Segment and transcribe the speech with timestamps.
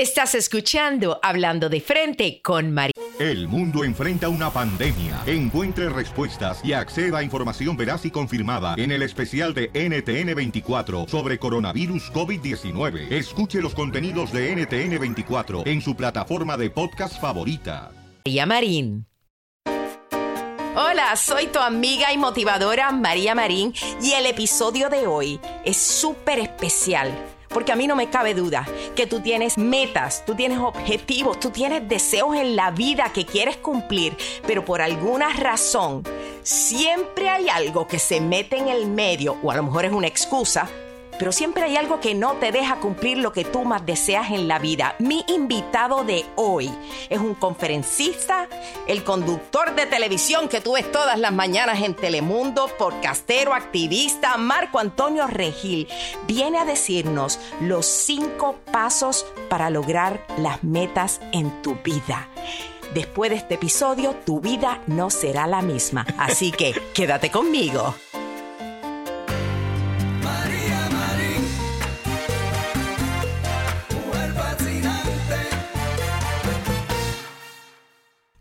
[0.00, 2.92] Estás escuchando Hablando de Frente con María.
[3.18, 5.24] El mundo enfrenta una pandemia.
[5.26, 11.40] Encuentre respuestas y acceda a información veraz y confirmada en el especial de NTN24 sobre
[11.40, 13.10] coronavirus COVID-19.
[13.10, 17.90] Escuche los contenidos de NTN24 en su plataforma de podcast favorita.
[18.24, 19.04] María Marín.
[20.76, 26.38] Hola, soy tu amiga y motivadora María Marín y el episodio de hoy es súper
[26.38, 27.10] especial
[27.48, 31.50] porque a mí no me cabe duda que tú tienes metas, tú tienes objetivos, tú
[31.50, 34.16] tienes deseos en la vida que quieres cumplir,
[34.46, 36.02] pero por alguna razón
[36.42, 40.06] siempre hay algo que se mete en el medio, o a lo mejor es una
[40.06, 40.68] excusa,
[41.18, 44.48] pero siempre hay algo que no te deja cumplir lo que tú más deseas en
[44.48, 44.94] la vida.
[44.98, 46.70] Mi invitado de hoy
[47.10, 48.48] es un conferencista,
[48.86, 54.78] el conductor de televisión que tú ves todas las mañanas en Telemundo, podcastero, activista, Marco
[54.78, 55.88] Antonio Regil.
[56.26, 62.28] Viene a decirnos los cinco pasos para lograr las metas en tu vida.
[62.94, 66.06] Después de este episodio, tu vida no será la misma.
[66.16, 67.94] Así que quédate conmigo.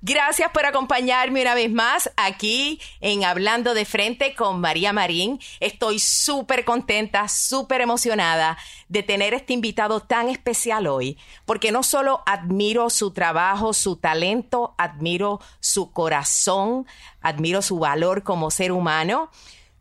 [0.10, 5.38] Gracias por acompañarme una vez más aquí en Hablando de Frente con María Marín.
[5.60, 12.24] Estoy súper contenta, súper emocionada de tener este invitado tan especial hoy, porque no solo
[12.26, 16.88] admiro su trabajo, su talento, admiro su corazón,
[17.20, 19.30] admiro su valor como ser humano.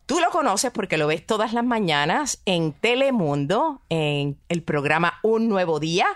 [0.06, 5.48] Tú lo conoces porque lo ves todas las mañanas en Telemundo, en el programa Un
[5.48, 6.08] Nuevo Día.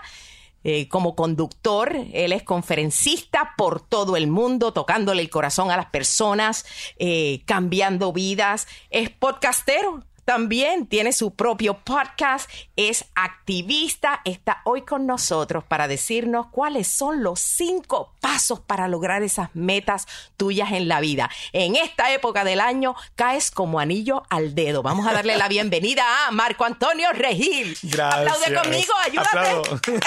[0.63, 5.87] Eh, como conductor, él es conferencista por todo el mundo, tocándole el corazón a las
[5.87, 6.65] personas,
[6.97, 15.05] eh, cambiando vidas, es podcastero, también tiene su propio podcast, es activista, está hoy con
[15.05, 20.07] nosotros para decirnos cuáles son los cinco pasos para lograr esas metas
[20.37, 21.29] tuyas en la vida.
[21.51, 24.81] En esta época del año caes como anillo al dedo.
[24.83, 27.77] Vamos a darle la bienvenida a Marco Antonio Regil.
[27.83, 28.31] Gracias.
[28.31, 29.91] Aplaude conmigo, ayúdate.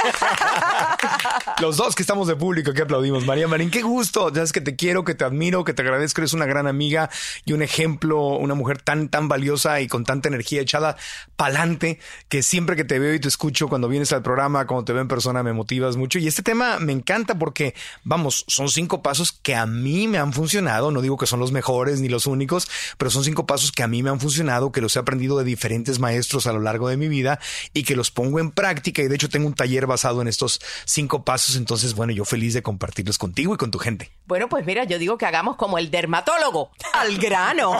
[1.61, 3.27] Los dos que estamos de público que aplaudimos.
[3.27, 4.33] María Marín, qué gusto.
[4.33, 6.21] Ya es que te quiero, que te admiro, que te agradezco.
[6.21, 7.11] Eres una gran amiga
[7.45, 10.97] y un ejemplo, una mujer tan, tan valiosa y con tanta energía echada
[11.37, 14.93] pa'lante que siempre que te veo y te escucho cuando vienes al programa, cuando te
[14.93, 16.19] veo en persona, me motivas mucho.
[16.19, 20.33] Y este tema me encanta porque, vamos, son cinco pasos que a mí me han
[20.33, 20.91] funcionado.
[20.91, 23.89] No digo que son los mejores ni los únicos, pero son cinco pasos que a
[23.89, 26.97] mí me han funcionado, que los he aprendido de diferentes maestros a lo largo de
[26.97, 27.39] mi vida
[27.73, 29.03] y que los pongo en práctica.
[29.03, 31.44] Y de hecho tengo un taller basado en estos cinco pasos.
[31.57, 34.11] Entonces, bueno, yo feliz de compartirlos contigo y con tu gente.
[34.27, 37.77] Bueno, pues mira, yo digo que hagamos como el dermatólogo, al grano.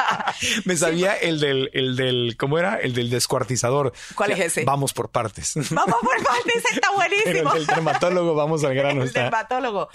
[0.64, 2.76] me sabía el del el del, ¿cómo era?
[2.76, 3.92] El del descuartizador.
[4.14, 4.64] ¿Cuál es ese?
[4.64, 5.52] Vamos por partes.
[5.70, 7.52] Vamos por partes, está buenísimo.
[7.52, 9.02] el del dermatólogo, vamos al grano.
[9.02, 9.88] El dermatólogo,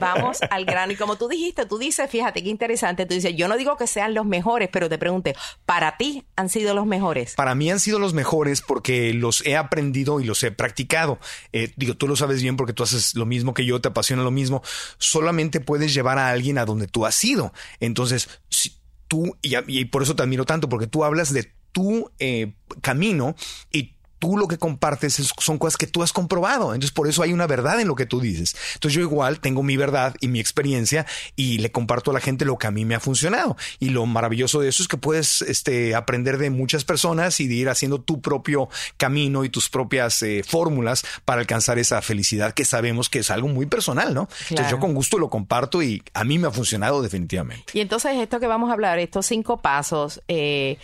[0.00, 0.92] vamos al grano.
[0.92, 3.86] Y como tú dijiste, tú dices, fíjate qué interesante, tú dices, yo no digo que
[3.86, 5.34] sean los mejores, pero te pregunté,
[5.64, 7.34] ¿para ti han sido los mejores?
[7.34, 11.18] Para mí han sido los mejores porque los he aprendido y los he practicado.
[11.52, 14.22] Eh, digo, tú lo sabes bien porque tú haces lo mismo que yo, te apasiona
[14.22, 14.62] lo mismo.
[14.98, 17.52] Solamente puedes llevar a alguien a donde tú has ido.
[17.80, 18.76] Entonces, si
[19.08, 23.36] tú, y, por eso te admiro tanto, porque tú hablas de tu eh, camino
[23.70, 23.95] y
[24.26, 26.74] tú lo que compartes son cosas que tú has comprobado.
[26.74, 28.56] Entonces, por eso hay una verdad en lo que tú dices.
[28.74, 31.06] Entonces, yo igual tengo mi verdad y mi experiencia
[31.36, 33.56] y le comparto a la gente lo que a mí me ha funcionado.
[33.78, 37.54] Y lo maravilloso de eso es que puedes este, aprender de muchas personas y de
[37.54, 42.64] ir haciendo tu propio camino y tus propias eh, fórmulas para alcanzar esa felicidad que
[42.64, 44.28] sabemos que es algo muy personal, ¿no?
[44.50, 47.66] Entonces, yo con gusto lo comparto y a mí me ha funcionado definitivamente.
[47.74, 50.78] Y entonces, esto que vamos a hablar, estos cinco pasos, eh,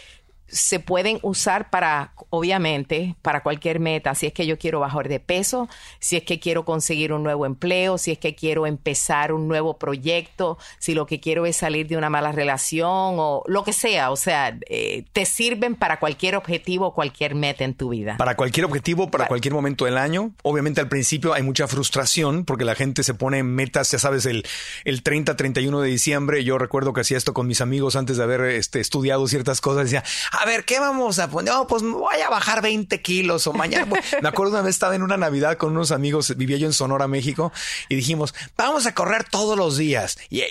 [0.53, 4.15] se pueden usar para, obviamente, para cualquier meta.
[4.15, 5.69] Si es que yo quiero bajar de peso,
[5.99, 9.79] si es que quiero conseguir un nuevo empleo, si es que quiero empezar un nuevo
[9.79, 14.11] proyecto, si lo que quiero es salir de una mala relación o lo que sea.
[14.11, 18.19] O sea, eh, te sirven para cualquier objetivo o cualquier meta en tu vida.
[18.19, 20.33] Para cualquier objetivo, para, cualquier momento del año.
[20.43, 24.45] Obviamente al principio hay mucha frustración porque la gente se pone metas, ya sabes, el,
[24.85, 26.45] el 30, 31 de diciembre.
[26.45, 29.85] Yo recuerdo que hacía esto con mis amigos antes de haber este, estudiado ciertas cosas.
[29.85, 30.05] Decía,
[30.43, 31.55] a ver, ¿qué vamos a poner?
[31.55, 33.87] No, pues voy a bajar 20 kilos o mañana.
[34.21, 37.07] Me acuerdo una vez estaba en una Navidad con unos amigos, vivía yo en Sonora,
[37.07, 37.53] México,
[37.89, 40.19] y dijimos, vamos a correr todos los días.
[40.31, 40.43] Y,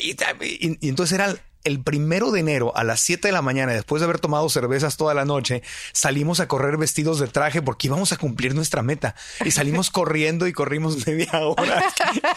[0.82, 1.36] entonces era
[1.66, 4.96] el primero de enero a las 7 de la mañana, después de haber tomado cervezas
[4.96, 5.62] toda la noche,
[5.92, 9.14] salimos a correr vestidos de traje porque íbamos a cumplir nuestra meta.
[9.44, 11.84] Y salimos corriendo y corrimos media hora.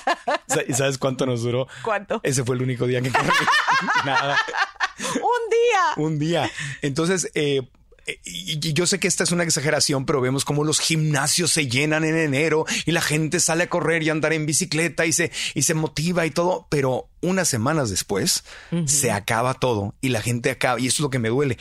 [0.69, 1.69] ¿Y sabes cuánto nos duró?
[1.83, 2.21] ¿Cuánto?
[2.25, 3.29] Ese fue el único día que corrí.
[4.05, 4.37] Nada.
[5.14, 6.05] Un día.
[6.05, 6.50] Un día.
[6.82, 7.62] Entonces, eh,
[8.06, 11.69] eh, y yo sé que esta es una exageración, pero vemos cómo los gimnasios se
[11.69, 15.32] llenan en enero y la gente sale a correr y andar en bicicleta y se,
[15.55, 18.44] y se motiva y todo, pero unas semanas después
[18.87, 21.56] se acaba todo y la gente acaba, y eso es lo que me duele,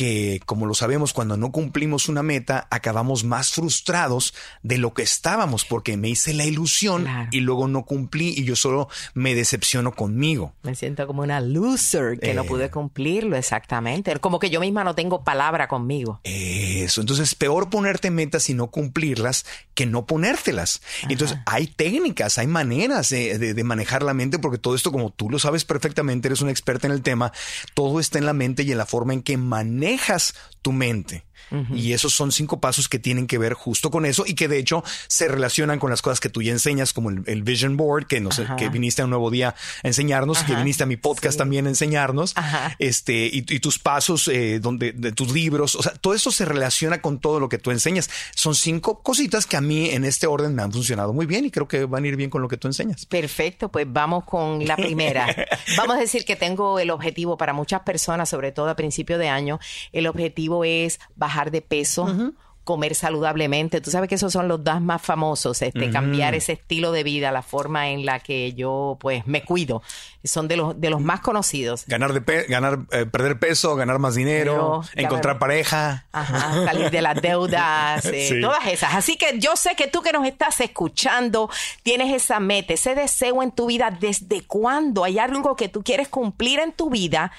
[0.00, 4.32] que como lo sabemos, cuando no cumplimos una meta, acabamos más frustrados
[4.62, 8.56] de lo que estábamos, porque me hice la ilusión y luego no cumplí y yo
[8.56, 10.54] solo me decepciono conmigo.
[10.62, 12.70] Me siento como una loser que no pude eh.
[12.70, 16.22] cumplirlo exactamente, como que yo misma no tengo palabra conmigo.
[16.24, 19.44] Eso, entonces peor ponerte metas y no cumplirlas
[19.74, 20.80] que no ponértelas.
[21.10, 25.28] Entonces hay técnicas, hay maneras de, de manejar la mente, porque todo esto, como tú
[25.28, 27.32] lo sabes perfectamente, eres una experta en el tema,
[27.74, 29.89] todo está en la mente y en la forma en que manejas
[30.62, 31.24] tu mente.
[31.74, 34.58] Y esos son cinco pasos que tienen que ver justo con eso y que de
[34.58, 38.20] hecho se relacionan con las cosas que tú ya enseñas, como el, Vision Board, que,
[38.20, 41.38] no sé, que viniste a un nuevo día a enseñarnos, que viniste a mi podcast
[41.38, 42.34] también a enseñarnos,
[42.78, 47.02] este, y, tus pasos eh, donde, de tus libros, o sea, todo eso se relaciona
[47.02, 48.08] con todo lo que tú enseñas.
[48.34, 51.50] Son cinco cositas que a mí en este orden me han funcionado muy bien y
[51.50, 53.06] creo que van a ir bien con lo que tú enseñas.
[53.06, 55.26] Perfecto, pues vamos con la primera.
[55.76, 59.28] vamos a decir que tengo el objetivo para muchas personas, sobre todo a principio de
[59.28, 59.58] año,
[59.92, 62.06] el objetivo es bajar de peso.
[62.64, 63.80] comer saludablemente.
[63.80, 67.32] Tú sabes que esos son los dos más famosos, este, cambiar ese estilo de vida,
[67.32, 69.82] la forma en la que yo pues me cuido.
[70.22, 71.84] Son de los, de los más conocidos.
[71.88, 76.06] Ganar de ganar, eh, perder peso, ganar más dinero, encontrar pareja.
[76.12, 78.94] salir de las deudas, eh, todas esas.
[78.94, 81.50] Así que yo sé que tú que nos estás escuchando,
[81.82, 86.08] tienes esa meta, ese deseo en tu vida, desde cuándo hay algo que tú quieres
[86.08, 87.32] cumplir en tu vida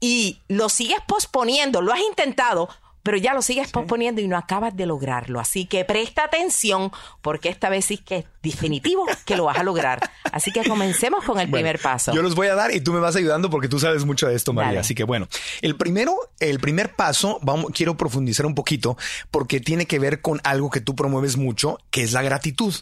[0.00, 2.70] y lo sigues posponiendo, lo has intentado
[3.02, 5.40] pero ya lo sigues posponiendo y no acabas de lograrlo.
[5.40, 6.92] Así que presta atención
[7.22, 10.10] porque esta vez sí que es definitivo que lo vas a lograr.
[10.32, 12.12] Así que comencemos con el primer paso.
[12.12, 14.34] Yo los voy a dar y tú me vas ayudando porque tú sabes mucho de
[14.34, 14.80] esto, María.
[14.80, 15.28] Así que bueno,
[15.62, 18.96] el primero, el primer paso, vamos, quiero profundizar un poquito
[19.30, 22.74] porque tiene que ver con algo que tú promueves mucho, que es la gratitud.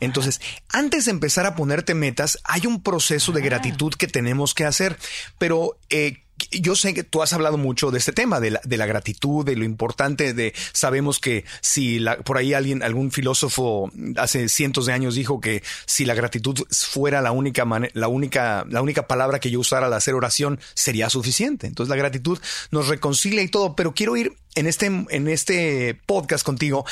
[0.00, 3.44] Entonces, antes de empezar a ponerte metas, hay un proceso de ah.
[3.44, 4.98] gratitud que tenemos que hacer,
[5.38, 8.76] pero eh, yo sé que tú has hablado mucho de este tema, de la, de
[8.76, 13.90] la gratitud, de lo importante de, sabemos que si la, por ahí alguien, algún filósofo
[14.16, 18.82] hace cientos de años dijo que si la gratitud fuera la única, la única, la
[18.82, 21.66] única palabra que yo usara al hacer oración sería suficiente.
[21.66, 22.38] Entonces la gratitud
[22.70, 26.84] nos reconcilia y todo, pero quiero ir en este, en este podcast contigo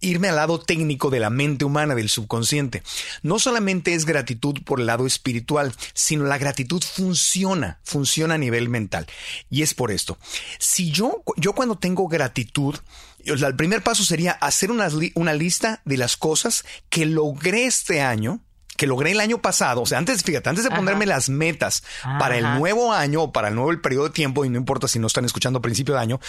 [0.00, 2.82] irme al lado técnico de la mente humana, del subconsciente.
[3.22, 8.68] No solamente es gratitud por el lado espiritual, sino la gratitud funciona, funciona a nivel
[8.68, 9.06] mental.
[9.50, 10.18] Y es por esto.
[10.58, 12.76] Si yo, yo cuando tengo gratitud,
[13.24, 18.40] el primer paso sería hacer una, una lista de las cosas que logré este año,
[18.76, 21.82] que logré el año pasado, o sea, antes, fíjate, antes de ponerme las metas
[22.18, 24.98] para el nuevo año o para el nuevo periodo de tiempo, y no importa si
[24.98, 26.20] no están escuchando a principio de año,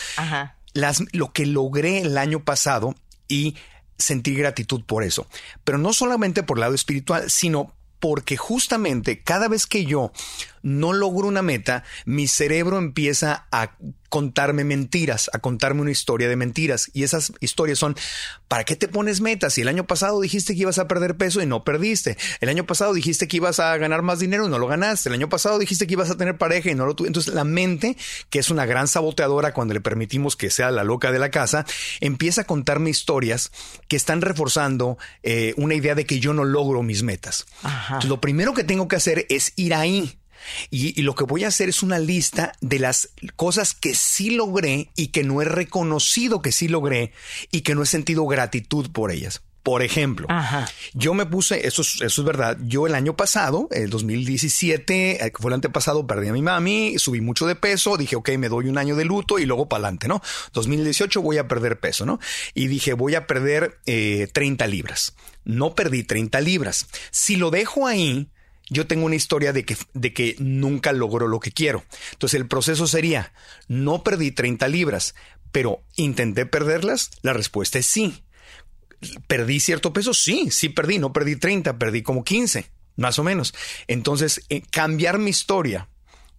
[0.73, 2.95] Las, lo que logré el año pasado
[3.31, 3.55] y
[3.97, 5.27] sentir gratitud por eso.
[5.63, 10.11] Pero no solamente por el lado espiritual, sino porque justamente cada vez que yo
[10.63, 13.77] no logro una meta, mi cerebro empieza a
[14.11, 16.91] contarme mentiras, a contarme una historia de mentiras.
[16.93, 17.95] Y esas historias son,
[18.49, 19.53] ¿para qué te pones metas?
[19.53, 22.17] Si el año pasado dijiste que ibas a perder peso y no perdiste.
[22.41, 25.07] El año pasado dijiste que ibas a ganar más dinero y no lo ganaste.
[25.07, 27.09] El año pasado dijiste que ibas a tener pareja y no lo tuviste.
[27.09, 27.95] Entonces la mente,
[28.29, 31.65] que es una gran saboteadora cuando le permitimos que sea la loca de la casa,
[32.01, 33.53] empieza a contarme historias
[33.87, 37.45] que están reforzando eh, una idea de que yo no logro mis metas.
[38.05, 40.20] lo primero que tengo que hacer es ir ahí
[40.69, 44.89] y, lo que voy a hacer es una lista de las cosas que sí logré
[44.95, 47.13] y que no he reconocido que sí logré
[47.51, 49.41] y que no he sentido gratitud por ellas.
[49.63, 50.27] Por ejemplo,
[50.95, 55.31] yo me puse, eso es, eso es verdad, yo el año pasado, el 2017, eh,
[55.31, 58.49] que fue el antepasado, perdí a mi mami, subí mucho de peso, dije, ok, me
[58.49, 60.19] doy un año de luto y luego para adelante, ¿no?
[60.53, 62.19] 2018 voy a perder peso, ¿no?
[62.55, 65.13] Y dije, voy a perder 30 eh, libras.
[65.43, 66.87] No perdí 30 libras.
[67.11, 68.29] Si lo dejo ahí,
[68.71, 71.83] yo tengo una historia de que, de que nunca logro lo que quiero.
[72.13, 73.33] Entonces el proceso sería,
[73.67, 75.13] no perdí 30 libras,
[75.51, 77.11] pero intenté perderlas.
[77.21, 78.23] La respuesta es sí.
[79.27, 80.13] ¿Perdí cierto peso?
[80.13, 80.99] Sí, sí perdí.
[80.99, 83.53] No perdí 30, perdí como 15, más o menos.
[83.87, 85.89] Entonces, eh, cambiar mi historia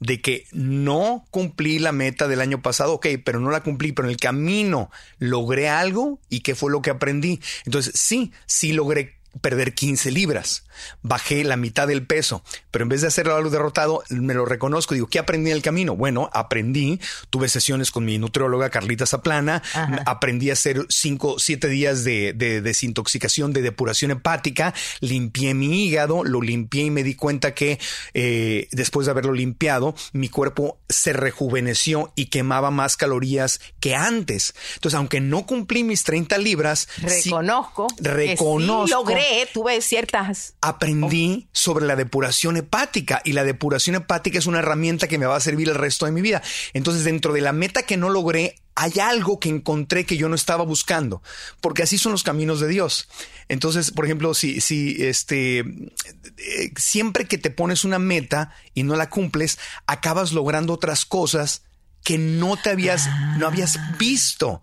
[0.00, 4.08] de que no cumplí la meta del año pasado, ok, pero no la cumplí, pero
[4.08, 7.40] en el camino logré algo y qué fue lo que aprendí.
[7.66, 10.64] Entonces, sí, sí logré perder 15 libras.
[11.02, 14.94] Bajé la mitad del peso, pero en vez de hacerlo algo derrotado, me lo reconozco.
[14.94, 15.96] Digo, ¿qué aprendí en el camino?
[15.96, 17.00] Bueno, aprendí,
[17.30, 19.62] tuve sesiones con mi nutrióloga Carlita Zaplana,
[20.06, 26.40] aprendí a hacer 5, 7 días de, desintoxicación, de depuración hepática, limpié mi hígado, lo
[26.40, 27.78] limpié y me di cuenta que
[28.14, 34.54] eh, después de haberlo limpiado, mi cuerpo se rejuveneció y quemaba más calorías que antes.
[34.74, 39.12] Entonces, aunque no cumplí mis 30 libras, reconozco, reconozco
[39.52, 40.54] tuve ciertas...
[40.62, 45.36] Aprendí sobre la depuración hepática y la depuración hepática es una herramienta que me va
[45.36, 46.40] a servir el resto de mi vida.
[46.72, 50.34] Entonces, dentro de la meta que no logré, hay algo que encontré que yo no
[50.34, 51.22] estaba buscando,
[51.60, 53.08] porque así son los caminos de Dios.
[53.48, 58.96] Entonces, por ejemplo, si, si este, eh, siempre que te pones una meta y no
[58.96, 61.62] la cumples, acabas logrando otras cosas
[62.02, 64.62] que no te habías, no habías visto.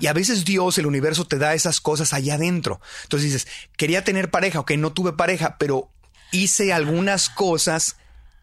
[0.00, 2.80] Y a veces Dios, el universo, te da esas cosas allá adentro.
[3.04, 5.90] Entonces dices, quería tener pareja, ok, no tuve pareja, pero
[6.30, 7.96] hice algunas cosas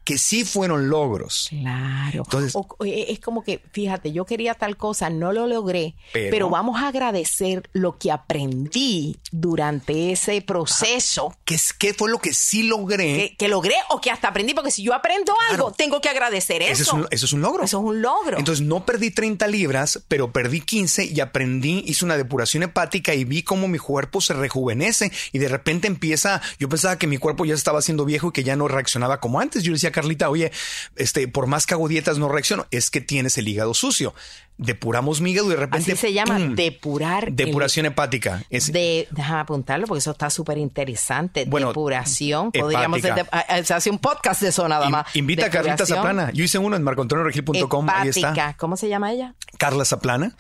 [0.09, 1.49] que sí fueron logros.
[1.51, 2.23] Claro.
[2.25, 6.87] Entonces, es como que, fíjate, yo quería tal cosa, no lo logré, pero, vamos a
[6.87, 11.35] agradecer lo que aprendí durante ese proceso.
[11.45, 13.35] ¿Qué, qué fue lo que sí logré?
[13.37, 16.81] Que, logré o que hasta aprendí, porque si yo aprendo algo, tengo que agradecer eso.
[17.11, 17.63] Eso es, un, logro.
[17.63, 18.39] Eso es un logro.
[18.39, 23.25] Entonces, no perdí 30 libras, pero perdí 15 y aprendí, hice una depuración hepática y
[23.25, 27.45] vi cómo mi cuerpo se rejuvenece y de repente empieza, yo pensaba que mi cuerpo
[27.45, 29.61] ya estaba siendo viejo y que ya no reaccionaba como antes.
[29.61, 30.51] Yo decía, Carlita, oye,
[30.95, 34.13] este, por más que hago dietas no reacciono, es que tienes el hígado sucio.
[34.57, 35.91] Depuramos mi hígado y de repente.
[35.93, 37.31] Así se llama depurar.
[37.31, 38.43] Depuración hepática.
[38.49, 41.45] de, déjame apuntarlo porque eso está súper interesante.
[41.45, 42.51] depuración.
[42.51, 43.27] Podríamos hacer,
[43.73, 45.15] hace un podcast de eso nada más.
[45.15, 46.31] invita a Carlita Zaplana.
[46.31, 47.87] Yo hice uno en marcoantonioregil.com.
[47.89, 48.55] Ahí está.
[48.57, 49.35] ¿Cómo se llama ella?
[49.59, 50.35] Carla Zaplana.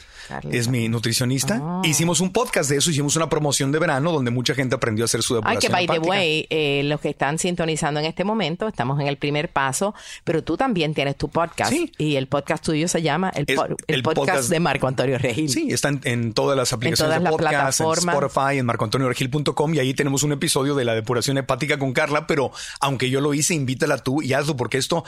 [0.49, 1.59] Es mi nutricionista.
[1.61, 1.81] Ah.
[1.83, 2.89] Hicimos un podcast de eso.
[2.89, 5.75] Hicimos una promoción de verano donde mucha gente aprendió a hacer su depuración.
[5.75, 9.07] Ay, que by the way, eh, los que están sintonizando en este momento, estamos en
[9.07, 11.73] el primer paso, pero tú también tienes tu podcast.
[11.97, 13.45] Y el podcast tuyo se llama El,
[13.87, 15.49] el podcast, de Marco Antonio Regil.
[15.49, 20.23] Sí, están en todas las aplicaciones de podcast, en Spotify, en marcoantonioregil.com y ahí tenemos
[20.23, 24.21] un episodio de la depuración hepática con Carla, pero aunque yo lo hice, invítala tú
[24.21, 25.03] y hazlo porque esto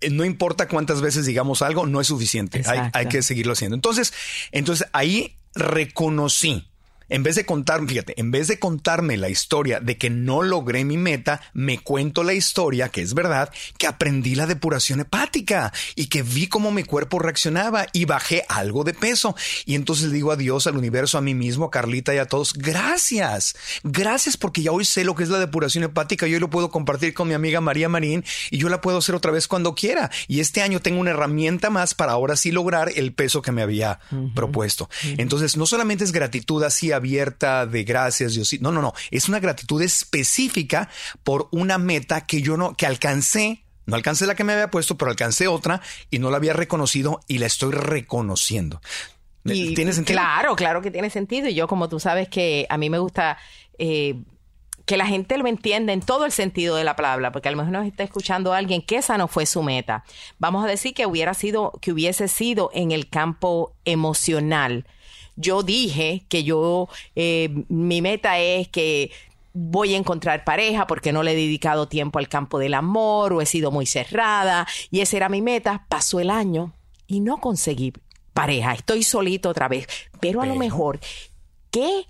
[0.00, 2.62] eh, no importa cuántas veces digamos algo, no es suficiente.
[2.66, 3.74] Hay, hay, que seguirlo haciendo.
[3.74, 4.12] Entonces,
[4.52, 6.68] entonces ahí reconocí
[7.08, 10.84] en vez de contarme, fíjate, en vez de contarme la historia de que no logré
[10.84, 16.06] mi meta, me cuento la historia, que es verdad, que aprendí la depuración hepática y
[16.06, 19.36] que vi cómo mi cuerpo reaccionaba y bajé algo de peso.
[19.64, 22.54] Y entonces digo a Dios, al universo, a mí mismo, a Carlita y a todos,
[22.54, 23.56] gracias.
[23.84, 26.70] Gracias porque ya hoy sé lo que es la depuración hepática y hoy lo puedo
[26.70, 30.10] compartir con mi amiga María Marín y yo la puedo hacer otra vez cuando quiera.
[30.28, 33.62] Y este año tengo una herramienta más para ahora sí lograr el peso que me
[33.62, 34.00] había
[34.34, 34.88] propuesto.
[35.16, 38.54] Entonces, no solamente es gratitud así abierta de gracias, Dios.
[38.60, 38.92] No, no, no.
[39.10, 40.88] Es una gratitud específica
[41.24, 43.62] por una meta que yo no, que alcancé.
[43.86, 47.20] No alcancé la que me había puesto, pero alcancé otra y no la había reconocido
[47.28, 48.80] y la estoy reconociendo.
[49.44, 50.18] ¿Tiene sentido?
[50.18, 51.48] Claro, claro que tiene sentido.
[51.48, 53.38] Y yo, como tú sabes que a mí me gusta
[53.78, 54.16] eh,
[54.86, 57.58] que la gente lo entienda en todo el sentido de la palabra, porque a lo
[57.58, 60.04] mejor nos está escuchando alguien que esa no fue su meta.
[60.38, 64.86] Vamos a decir que hubiera sido, que hubiese sido en el campo emocional
[65.36, 69.10] yo dije que yo, eh, mi meta es que
[69.52, 73.40] voy a encontrar pareja porque no le he dedicado tiempo al campo del amor o
[73.40, 75.86] he sido muy cerrada y esa era mi meta.
[75.88, 76.72] Pasó el año
[77.06, 77.92] y no conseguí
[78.34, 78.74] pareja.
[78.74, 79.86] Estoy solito otra vez.
[80.20, 81.00] Pero a lo mejor,
[81.70, 82.06] ¿qué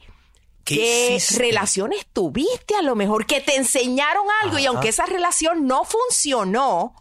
[0.66, 5.84] ¿Qué, relaciones tuviste a lo mejor que te enseñaron algo y aunque esa relación no
[5.84, 6.94] funcionó,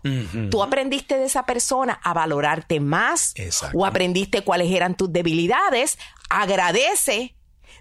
[0.51, 3.34] tú aprendiste de esa persona a valorarte más
[3.74, 5.98] o aprendiste cuáles eran tus debilidades,
[6.29, 7.34] agradece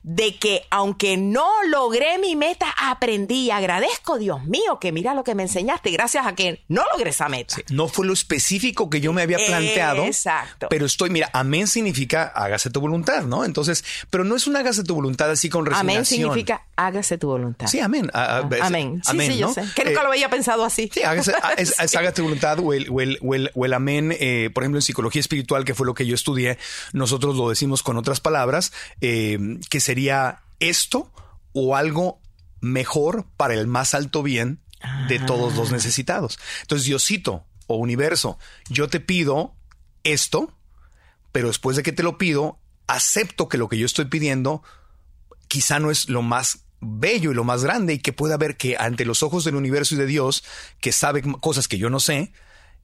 [0.05, 5.25] de que aunque no logré mi meta, aprendí y agradezco, Dios mío, que mira lo
[5.25, 7.57] que me enseñaste gracias a que no logré esa meta.
[7.71, 10.05] no fue lo específico que yo me había planteado.
[10.05, 10.69] Exacto.
[10.69, 13.47] Pero estoy, mira, amén significa hágase tu voluntad, ¿no?
[13.47, 15.91] Entonces, pero no es un hágase tu voluntad así con resignación.
[15.91, 17.67] Amén significa hágase tu voluntad.
[17.67, 18.11] Sí, amén.
[18.13, 19.01] amén.
[19.05, 19.65] Sí, sí, yo sé.
[19.75, 20.91] Que nunca lo había pensado así.
[20.93, 24.83] Sí, hágase, es, hágase tu voluntad o el, o el, amén, eh, por ejemplo, en
[24.83, 26.59] psicología espiritual, que fue lo que yo estudié,
[26.93, 29.39] nosotros lo decimos con otras palabras, eh,
[29.71, 31.13] que sería esto
[31.53, 32.21] o algo
[32.61, 34.61] mejor para el más alto bien
[35.09, 35.73] de todos los ah.
[35.73, 36.39] necesitados.
[36.63, 38.39] Entonces, Diosito o universo,
[38.69, 39.55] yo te pido
[40.03, 40.53] esto,
[41.33, 44.63] pero después de que te lo pido, acepto que lo que yo estoy pidiendo
[45.55, 48.77] quizá no es lo más bello y lo más grande y que pueda ver que
[48.77, 50.43] ante los ojos del universo y de Dios,
[50.81, 52.33] que sabe cosas que yo no sé,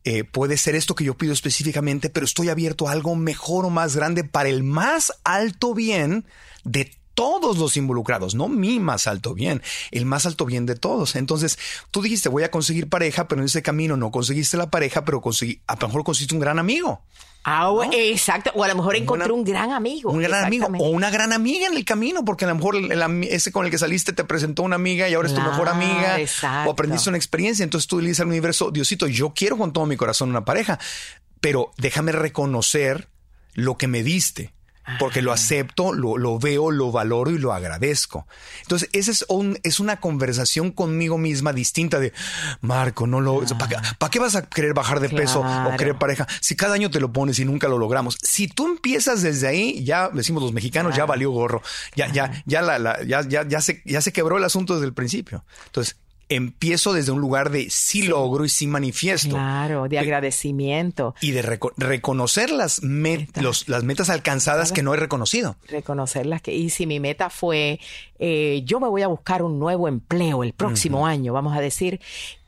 [0.04, 3.70] eh, puede ser esto que yo pido específicamente, pero estoy abierto a algo mejor o
[3.70, 6.24] más grande para el más alto bien
[6.62, 9.60] de todos los involucrados, no mi más alto bien,
[9.90, 11.16] el más alto bien de todos.
[11.16, 11.58] Entonces,
[11.90, 15.20] tú dijiste, voy a conseguir pareja, pero en ese camino no conseguiste la pareja, pero
[15.20, 17.02] conseguí, a lo mejor conseguiste un gran amigo.
[17.44, 18.52] Ah, exacto.
[18.54, 20.10] O a lo mejor encontré un gran amigo.
[20.10, 20.66] Un gran amigo.
[20.78, 22.76] O una gran amiga en el camino, porque a lo mejor
[23.24, 26.16] ese con el que saliste te presentó una amiga y ahora es tu mejor amiga.
[26.66, 27.64] O aprendiste una experiencia.
[27.64, 30.78] Entonces tú le dices al universo, Diosito, yo quiero con todo mi corazón una pareja,
[31.42, 33.08] pero déjame reconocer
[33.52, 34.54] lo que me diste
[34.98, 38.26] porque lo acepto, lo, veo, lo valoro y lo agradezco.
[38.62, 39.26] Entonces, esa es,
[39.62, 42.12] es una conversación conmigo misma distinta de,
[42.60, 43.42] Marco, no lo...
[43.98, 47.00] ¿Para qué vas a querer bajar de peso o querer pareja si cada año te
[47.00, 48.16] lo pones y nunca lo logramos?
[48.22, 51.62] Si tú empiezas desde ahí, ya decimos los mexicanos, ya valió gorro,
[51.94, 54.94] ya, ya, ya, la, ya, ya, ya, se, ya se quebró el asunto desde el
[54.94, 55.44] principio.
[55.66, 55.96] Entonces,
[56.30, 59.30] empiezo desde un lugar de sí, logro y sí manifiesto.
[59.30, 61.14] Claro, de agradecimiento.
[61.20, 65.56] Y de reconocer las, las metas alcanzadas que no he reconocido.
[65.68, 67.80] Reconocerlas que, y si mi meta fue,
[68.18, 72.00] eh, yo me voy a buscar un nuevo empleo el próximo año, vamos a decir,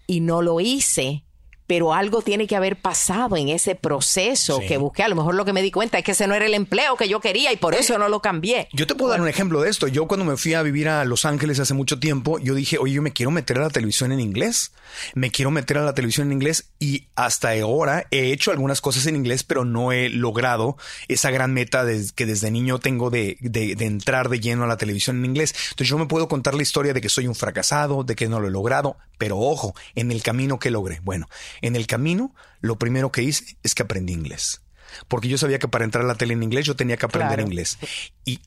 [0.06, 1.24] y no lo hice,
[1.66, 5.02] pero algo tiene que haber pasado en ese proceso que busqué.
[5.02, 6.97] A lo mejor lo que me di cuenta es que ese no era el empleo
[6.97, 8.69] que yo quería y por eso no lo cambié.
[8.73, 9.88] Yo te puedo dar un ejemplo de esto.
[9.88, 12.95] Yo cuando me fui a vivir a Los Ángeles hace mucho tiempo, yo dije, oye,
[12.95, 14.73] yo me quiero meter a la televisión en inglés.
[15.14, 19.07] Me quiero meter a la televisión en inglés y hasta ahora he hecho algunas cosas
[19.07, 20.76] en inglés, pero no he logrado
[21.09, 25.19] esa gran meta que desde niño tengo de, de entrar de lleno a la televisión
[25.19, 25.54] en inglés.
[25.71, 28.40] Entonces yo me puedo contar la historia de que soy un fracasado, de que no
[28.40, 31.00] lo he logrado, pero ojo, en el camino que logré.
[31.02, 31.28] Bueno,
[31.61, 34.62] en el camino, lo primero que hice es que aprendí inglés.
[35.09, 37.40] Porque yo sabía que para entrar a la tele en inglés yo tenía que aprender
[37.40, 37.78] inglés.
[38.25, 38.40] Y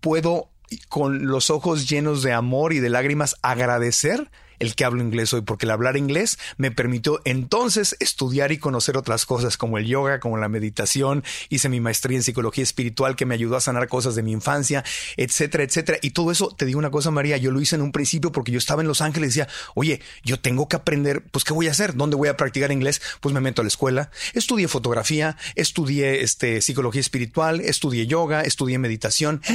[0.00, 0.50] puedo,
[0.88, 4.30] con los ojos llenos de amor y de lágrimas, agradecer
[4.62, 8.96] el que hablo inglés hoy, porque el hablar inglés me permitió entonces estudiar y conocer
[8.96, 13.26] otras cosas como el yoga, como la meditación, hice mi maestría en psicología espiritual que
[13.26, 14.84] me ayudó a sanar cosas de mi infancia,
[15.16, 15.98] etcétera, etcétera.
[16.00, 18.52] Y todo eso, te digo una cosa, María, yo lo hice en un principio porque
[18.52, 21.66] yo estaba en Los Ángeles y decía, oye, yo tengo que aprender, pues, ¿qué voy
[21.66, 21.96] a hacer?
[21.96, 23.02] ¿Dónde voy a practicar inglés?
[23.20, 28.78] Pues me meto a la escuela, estudié fotografía, estudié este, psicología espiritual, estudié yoga, estudié
[28.78, 29.42] meditación.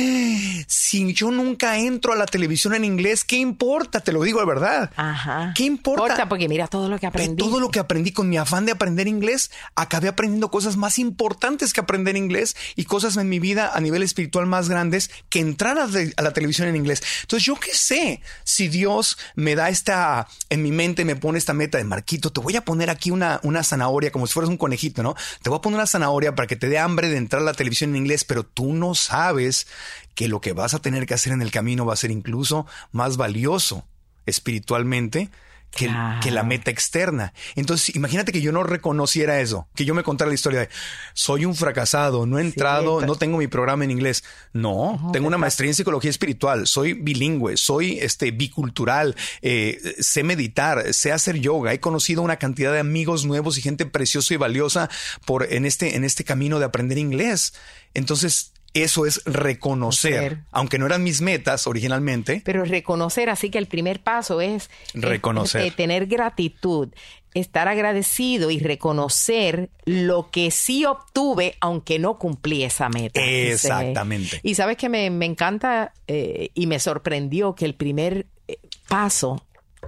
[0.67, 4.01] Si yo nunca entro a la televisión en inglés, ¿qué importa?
[4.01, 4.91] Te lo digo de verdad.
[4.97, 5.53] Ajá.
[5.55, 6.27] ¿Qué importa?
[6.27, 7.41] porque mira todo lo que aprendí.
[7.41, 11.71] todo lo que aprendí con mi afán de aprender inglés, acabé aprendiendo cosas más importantes
[11.71, 15.77] que aprender inglés y cosas en mi vida a nivel espiritual más grandes que entrar
[15.77, 17.03] a, la televisión en inglés.
[17.21, 21.53] Entonces, yo qué sé si Dios me da esta, en mi mente me pone esta
[21.53, 24.57] meta de Marquito, te voy a poner aquí una, una zanahoria como si fueras un
[24.57, 25.15] conejito, ¿no?
[25.43, 27.53] Te voy a poner una zanahoria para que te dé hambre de entrar a la
[27.53, 29.67] televisión en inglés, pero tú no sabes
[30.15, 32.65] que lo que vas a tener que hacer en el camino va a ser incluso
[32.91, 33.85] más valioso
[34.27, 35.31] espiritualmente
[35.71, 37.33] que, que, la meta externa.
[37.55, 40.69] Entonces, imagínate que yo no reconociera eso, que yo me contara la historia de
[41.13, 44.23] soy un fracasado, no he entrado, no tengo mi programa en inglés.
[44.53, 50.93] No, tengo una maestría en psicología espiritual, soy bilingüe, soy este bicultural, eh, sé meditar,
[50.93, 54.89] sé hacer yoga, he conocido una cantidad de amigos nuevos y gente preciosa y valiosa
[55.25, 57.53] por en este en este camino de aprender inglés.
[57.93, 62.41] Entonces, eso es reconocer, aunque no eran mis metas originalmente.
[62.45, 66.89] Pero reconocer, así que el primer paso es reconocer, tener gratitud,
[67.33, 73.21] estar agradecido y reconocer lo que sí obtuve, aunque no cumplí esa meta.
[73.23, 74.39] Exactamente.
[74.43, 79.43] Y sabes que me, encanta eh, y me sorprendió que el primer eh, paso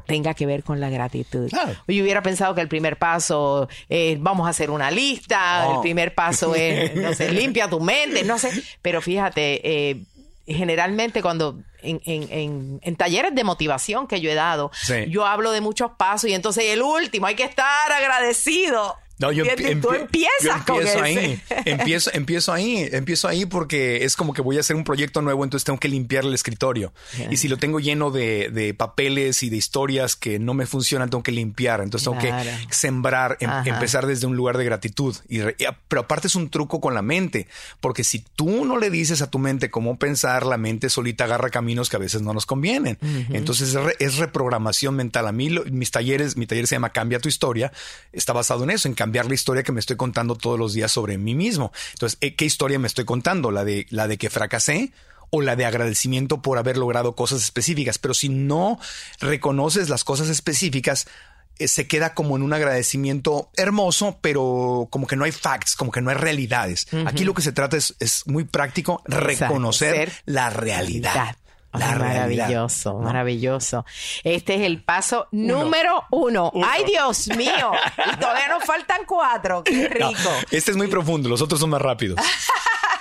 [0.05, 1.49] tenga que ver con la gratitud.
[1.87, 6.15] Yo hubiera pensado que el primer paso es vamos a hacer una lista, el primer
[6.15, 10.03] paso es, no sé, limpia tu mente, no sé, pero fíjate, eh,
[10.45, 14.71] generalmente cuando en, en, en, talleres de motivación que yo he dado,
[15.07, 19.43] yo hablo de muchos pasos y entonces el último hay que estar agradecido no, yo,
[19.81, 21.41] tú empiezas empiezo ahí.
[21.65, 22.89] empiezo, empiezo ahí.
[22.89, 25.89] Empiezo ahí porque es como que voy a hacer un proyecto nuevo, entonces tengo que
[25.89, 26.93] limpiar el escritorio.
[27.29, 31.09] Y si lo tengo lleno de, de, papeles y de historias que no me funcionan,
[31.09, 31.81] tengo que limpiar.
[31.81, 32.33] Entonces tengo que
[32.71, 35.13] sembrar, em, empezar desde un lugar de gratitud.
[35.27, 35.41] Y,
[35.89, 37.47] pero aparte es un truco con la mente,
[37.81, 41.49] porque si tú no le dices a tu mente cómo pensar, la mente solita agarra
[41.49, 42.97] caminos que a veces no nos convienen.
[43.31, 45.27] Entonces es, reprogramación mental.
[45.27, 47.73] A mí mis talleres, mi taller se llama Cambia tu historia,
[48.13, 50.73] está basado en eso, en cambiar cambiar la historia que me estoy contando todos los
[50.73, 51.71] días sobre mí mismo.
[51.93, 53.49] Entonces, ¿qué historia me estoy contando?
[53.49, 54.91] ¿La de, la de que fracasé?
[55.31, 57.99] o la de agradecimiento por haber logrado cosas específicas.
[57.99, 58.79] Pero si no
[59.19, 61.05] reconoces las cosas específicas,
[61.59, 65.91] eh, se queda como en un agradecimiento hermoso, pero como que no hay facts, como
[65.91, 66.87] que no hay realidades.
[67.05, 71.35] Aquí lo que se trata es, es muy práctico, reconocer la realidad
[71.73, 73.85] maravilloso, maravilloso.
[74.23, 76.51] Este es el paso número uno.
[76.65, 77.71] ¡Ay, Dios mío!
[78.11, 79.63] Y todavía nos faltan cuatro.
[79.63, 80.29] ¡Qué rico!
[80.51, 82.19] este es muy profundo, los otros son más rápidos.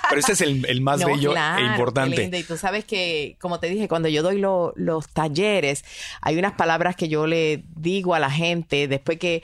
[0.09, 2.29] pero este es el, más bello e importante.
[2.33, 5.85] Y tú sabes que, como te dije, cuando yo doy los talleres,
[6.21, 9.43] hay unas palabras que yo le digo a la gente después que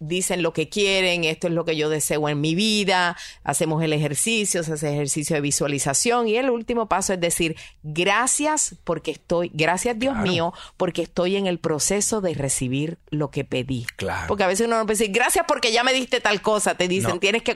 [0.00, 3.92] dicen lo que quieren, esto es lo que yo deseo en mi vida, hacemos el
[3.92, 9.50] ejercicio, se hace ejercicio de visualización y el último paso es decir, gracias porque estoy,
[9.54, 13.86] gracias Dios mío, porque estoy en el proceso de recibir lo que pedí.
[13.96, 14.24] Claro.
[14.26, 16.88] Porque a veces uno no puede decir, gracias porque ya me diste tal cosa, te
[16.88, 17.54] dicen, tienes que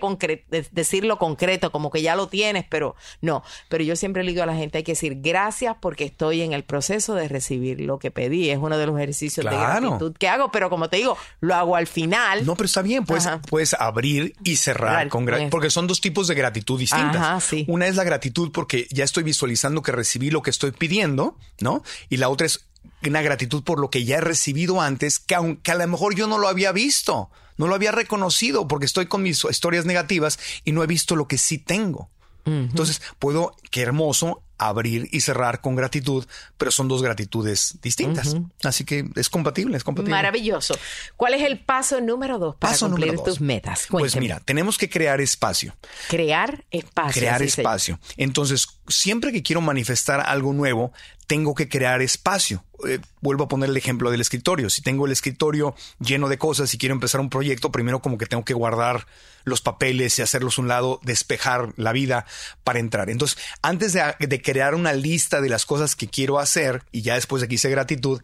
[0.70, 4.46] decirlo concreto, como que ya lo tienes, pero no, pero yo siempre le digo a
[4.46, 8.10] la gente, hay que decir, gracias porque estoy en el proceso de recibir lo que
[8.10, 11.54] pedí, es uno de los ejercicios de gratitud que hago, pero como te digo, lo
[11.54, 15.70] hago al final no, pero está bien, puedes, puedes abrir y cerrar con gratitud, porque
[15.70, 17.50] son dos tipos de gratitud distintas.
[17.66, 21.82] Una es la gratitud porque ya estoy visualizando que recibí lo que estoy pidiendo, ¿no?
[22.08, 22.66] Y la otra es
[23.06, 26.26] una gratitud por lo que ya he recibido antes, que aunque a lo mejor yo
[26.26, 30.72] no lo había visto, no lo había reconocido porque estoy con mis historias negativas y
[30.72, 32.10] no he visto lo que sí tengo.
[32.46, 36.24] Entonces puedo, qué hermoso, abrir y cerrar con gratitud,
[36.56, 38.36] pero son dos gratitudes distintas.
[38.62, 40.14] Así que es compatible, es compatible.
[40.14, 40.76] Maravilloso.
[41.16, 43.86] ¿Cuál es el paso número dos para cumplir tus metas?
[43.90, 45.74] Pues mira, tenemos que crear espacio.
[46.08, 47.20] Crear espacio.
[47.20, 47.98] Crear espacio.
[48.16, 50.92] Entonces, siempre que quiero manifestar algo nuevo,
[51.26, 52.64] tengo que crear espacio.
[52.86, 54.68] Eh, vuelvo a poner el ejemplo del escritorio.
[54.68, 58.26] Si tengo el escritorio lleno de cosas y quiero empezar un proyecto, primero como que
[58.26, 59.06] tengo que guardar
[59.44, 62.26] los papeles y hacerlos a un lado, despejar la vida
[62.62, 63.10] para entrar.
[63.10, 67.14] Entonces, antes de, de crear una lista de las cosas que quiero hacer, y ya
[67.14, 68.22] después de que hice gratitud,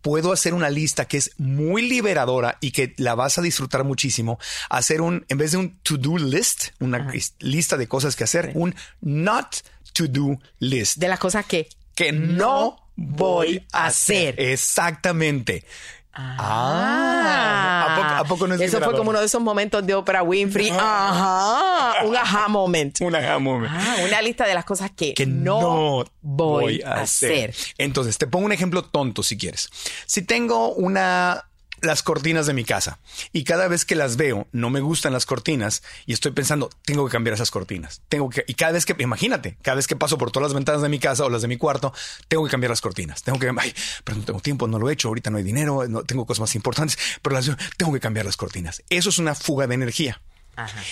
[0.00, 4.38] puedo hacer una lista que es muy liberadora y que la vas a disfrutar muchísimo.
[4.68, 8.74] Hacer un, en vez de un to-do list, una lista de cosas que hacer, un
[9.00, 9.56] not
[9.92, 10.98] to-do list.
[10.98, 14.34] De las cosas que, que no voy a hacer.
[14.38, 15.64] Exactamente.
[16.12, 20.70] Ah, ¿A, poco, no es Eso fue como uno de esos momentos de Oprah Winfrey.
[20.78, 22.04] Ajá.
[22.04, 23.00] Un aha moment.
[23.04, 23.72] Un aha moment.
[23.72, 27.54] Ah, una lista de las cosas que, no, voy, a hacer.
[27.78, 29.70] Entonces, te pongo un ejemplo tonto si quieres.
[30.06, 31.44] Si tengo una
[31.82, 32.98] las cortinas de mi casa.
[33.32, 37.06] Y cada vez que las veo, no me gustan las cortinas y estoy pensando, tengo
[37.06, 38.02] que cambiar esas cortinas.
[38.08, 40.82] Tengo que, y cada vez que, imagínate, cada vez que paso por todas las ventanas
[40.82, 41.92] de mi casa o las de mi cuarto,
[42.28, 43.22] tengo que cambiar las cortinas.
[43.22, 45.86] Tengo que, ay, pero no tengo tiempo, no lo he hecho, ahorita no hay dinero,
[45.88, 48.82] no tengo cosas más importantes, pero las, tengo que cambiar las cortinas.
[48.90, 50.20] Eso es una fuga de energía.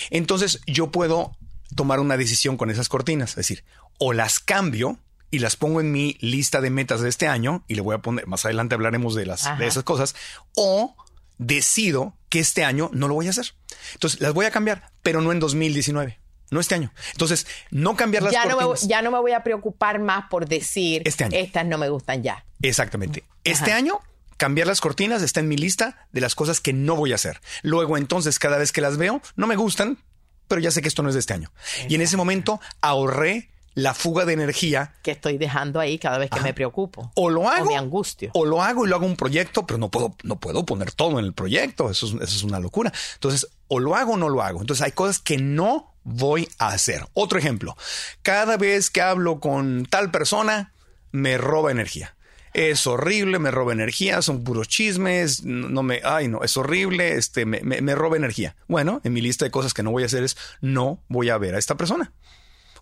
[0.09, 1.35] Entonces yo puedo
[1.75, 3.63] tomar una decisión con esas cortinas, es decir,
[3.99, 4.97] o las cambio
[5.31, 7.99] y las pongo en mi lista de metas de este año y le voy a
[7.99, 10.15] poner, más adelante hablaremos de, las, de esas cosas,
[10.55, 10.95] o
[11.37, 13.53] decido que este año no lo voy a hacer.
[13.93, 16.19] Entonces las voy a cambiar, pero no en 2019.
[16.51, 16.91] No este año.
[17.11, 20.47] Entonces, no cambiar las ya No me, ya no me voy a preocupar más por
[20.47, 21.37] decir este año.
[21.37, 22.43] estas no me gustan ya.
[22.61, 23.23] Exactamente.
[23.43, 23.99] Este año
[24.37, 27.39] cambiar las cortinas está en mi lista de las cosas que no voy a hacer.
[27.61, 29.99] Luego, entonces, cada vez que las veo, no me gustan,
[30.47, 31.51] pero ya sé que esto no es de este año.
[31.87, 36.29] Y en ese momento ahorré la fuga de energía que estoy dejando ahí cada vez
[36.29, 38.31] que me preocupo o lo hago o me angustio.
[38.33, 41.19] o lo hago y lo hago un proyecto pero no puedo no puedo poner todo
[41.19, 41.89] en el proyecto.
[41.89, 42.91] Eso es, eso es una locura.
[43.15, 44.61] Entonces o lo hago o no lo hago.
[44.61, 47.05] Entonces hay cosas que no voy a hacer.
[47.13, 47.75] Otro ejemplo
[48.21, 50.73] cada vez que hablo con tal persona
[51.11, 52.15] me roba energía.
[52.53, 57.45] Es horrible, me roba energía, son puros chismes, no me, ay no, es horrible, este,
[57.45, 58.55] me, me, me roba energía.
[58.67, 61.37] Bueno, en mi lista de cosas que no voy a hacer es no voy a
[61.37, 62.11] ver a esta persona.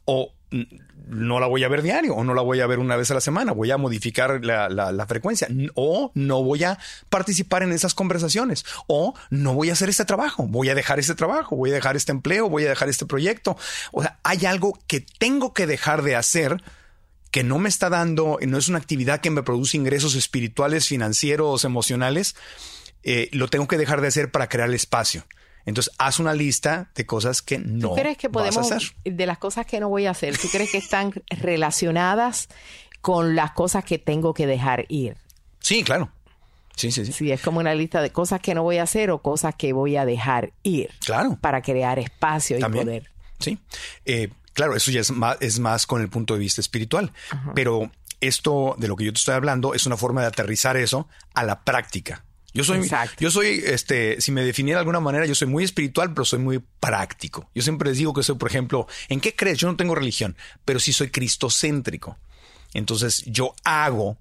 [0.06, 3.12] O no la voy a ver diario o no la voy a ver una vez
[3.12, 6.78] a la semana, voy a modificar la, frecuencia o no voy a
[7.10, 11.16] participar en esas conversaciones o no voy a hacer este trabajo, voy a dejar este
[11.16, 13.58] trabajo, voy a dejar este empleo, voy a dejar este proyecto.
[13.92, 16.62] O sea, hay algo que tengo que dejar de hacer
[17.32, 21.66] que no me está dando, no es una actividad que me produce ingresos espirituales, financieros,
[21.66, 22.36] emocionales,
[23.04, 25.26] eh, lo tengo que dejar de hacer para crear el espacio.
[25.68, 28.94] Entonces, haz una lista de cosas que no ¿Tú crees que podemos, hacer?
[29.04, 32.48] De las cosas que no voy a hacer, ¿tú crees que están relacionadas
[33.02, 35.18] con las cosas que tengo que dejar ir?
[35.60, 36.10] Sí, claro.
[36.78, 37.12] Sí, sí, sí.
[37.12, 39.74] Sí, es como una lista de cosas que no voy a hacer o cosas que
[39.74, 40.90] voy a dejar ir.
[41.04, 41.38] Claro.
[41.42, 43.12] Para crear espacio y poder.
[43.40, 43.60] Sí.
[44.06, 47.12] Eh, claro, eso ya es más, es más con el punto de vista espiritual.
[47.56, 51.10] Pero esto de lo que yo te estoy hablando es una forma de aterrizar eso
[51.34, 52.24] a la práctica.
[52.58, 52.90] Yo soy,
[53.20, 56.40] yo soy, este, si me definiera de alguna manera, yo soy muy espiritual, pero soy
[56.40, 57.52] muy práctico.
[57.54, 59.60] Yo siempre les digo que soy, por ejemplo, ¿en qué crees?
[59.60, 62.18] Yo no tengo religión, pero sí soy cristocéntrico.
[62.74, 64.18] Entonces yo hago,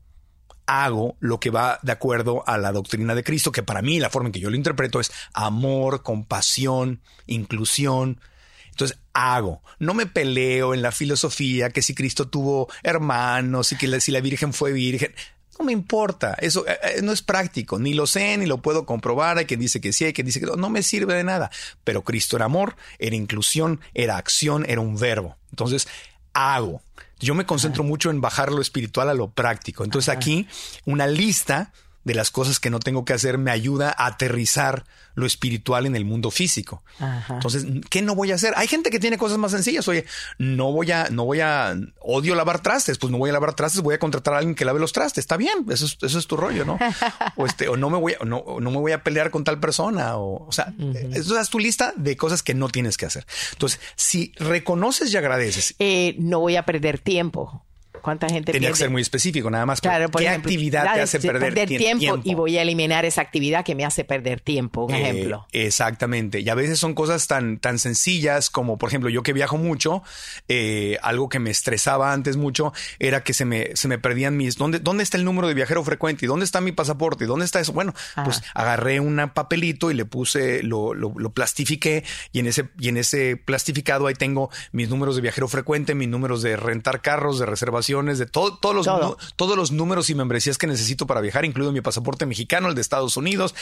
[0.66, 4.10] hago lo que va de acuerdo a la doctrina de Cristo, que para mí la
[4.10, 8.20] forma en que yo lo interpreto es amor, compasión, inclusión.
[8.68, 13.98] Entonces hago, no me peleo en la filosofía que si Cristo tuvo hermanos y que
[14.02, 15.14] si la Virgen fue virgen
[15.58, 18.84] No me importa, eso eh, eh, no es práctico, ni lo sé, ni lo puedo
[18.86, 19.38] comprobar.
[19.38, 21.50] Hay quien dice que sí, hay quien dice que no, no me sirve de nada.
[21.84, 25.36] Pero Cristo era amor, era inclusión, era acción, era un verbo.
[25.50, 25.88] Entonces,
[26.32, 26.82] hago.
[27.18, 29.84] Yo me concentro mucho en bajar lo espiritual a lo práctico.
[29.84, 30.46] Entonces, aquí
[30.84, 31.72] una lista
[32.06, 34.84] de las cosas que no tengo que hacer me ayuda a aterrizar
[35.16, 36.84] lo espiritual en el mundo físico.
[37.28, 38.54] Entonces, ¿qué no voy a hacer?
[38.56, 39.88] Hay gente que tiene cosas más sencillas.
[39.88, 40.04] Oye,
[40.38, 43.82] no voy a, no voy a, odio lavar trastes, pues no voy a lavar trastes,
[43.82, 45.24] voy a contratar a alguien que lave los trastes.
[45.24, 46.78] Está bien, eso es, eso es tu rollo, ¿no?
[47.36, 49.58] o este, o no me voy a, no, no me voy a pelear con tal
[49.58, 50.16] persona.
[50.16, 50.72] O, o sea,
[51.12, 53.26] eso es tu lista de cosas que no tienes que hacer.
[53.50, 55.74] Entonces, si reconoces y agradeces.
[55.80, 57.65] Eh, no voy a perder tiempo.
[58.02, 59.80] ¿Cuánta gente Tenía que ser muy específico, nada más.
[59.80, 63.84] Claro, ¿Qué actividad te hace perder, tiempo, Y voy a eliminar esa actividad que me
[63.84, 65.46] hace perder tiempo, un eh, ejemplo.
[65.52, 66.40] Exactamente.
[66.40, 70.02] Y a veces son cosas tan, tan sencillas como, por ejemplo, yo que viajo mucho,
[70.48, 74.56] eh, algo que me estresaba antes mucho era que se me, se me perdían mis...
[74.56, 76.24] ¿dónde, ¿Dónde está el número de viajero frecuente?
[76.24, 77.24] ¿Y dónde está mi pasaporte?
[77.24, 77.72] ¿Y dónde está eso?
[77.72, 82.88] Bueno, pues agarré un papelito y le puse, lo, lo, plastifiqué y en, ese, y
[82.88, 87.38] en ese plastificado ahí tengo mis números de viajero frecuente, mis números de rentar carros,
[87.38, 91.44] de reservación de todo, todos, los, todos los números y membresías que necesito para viajar,
[91.44, 93.54] incluido mi pasaporte mexicano, el de Estados Unidos,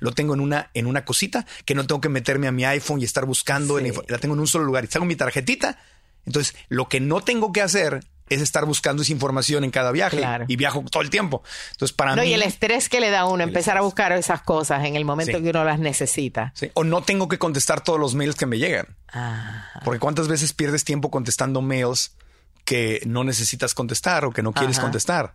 [0.00, 3.00] lo tengo en una, en una cosita que no tengo que meterme a mi iPhone
[3.00, 5.78] y estar buscando, la tengo en un solo lugar y tengo mi tarjetita.
[6.26, 10.22] Entonces, lo que no tengo que hacer es estar buscando esa información en cada viaje
[10.48, 11.42] y viajo todo el tiempo.
[11.72, 14.42] Entonces, para no, Y el estrés que le da a uno empezar a buscar esas
[14.42, 16.54] cosas en el momento que uno las necesita.
[16.74, 18.96] O no tengo que contestar todos los mails que me llegan.
[19.84, 22.16] Porque cuántas veces pierdes tiempo contestando mails
[22.64, 25.34] que no necesitas contestar o que no quieres contestar.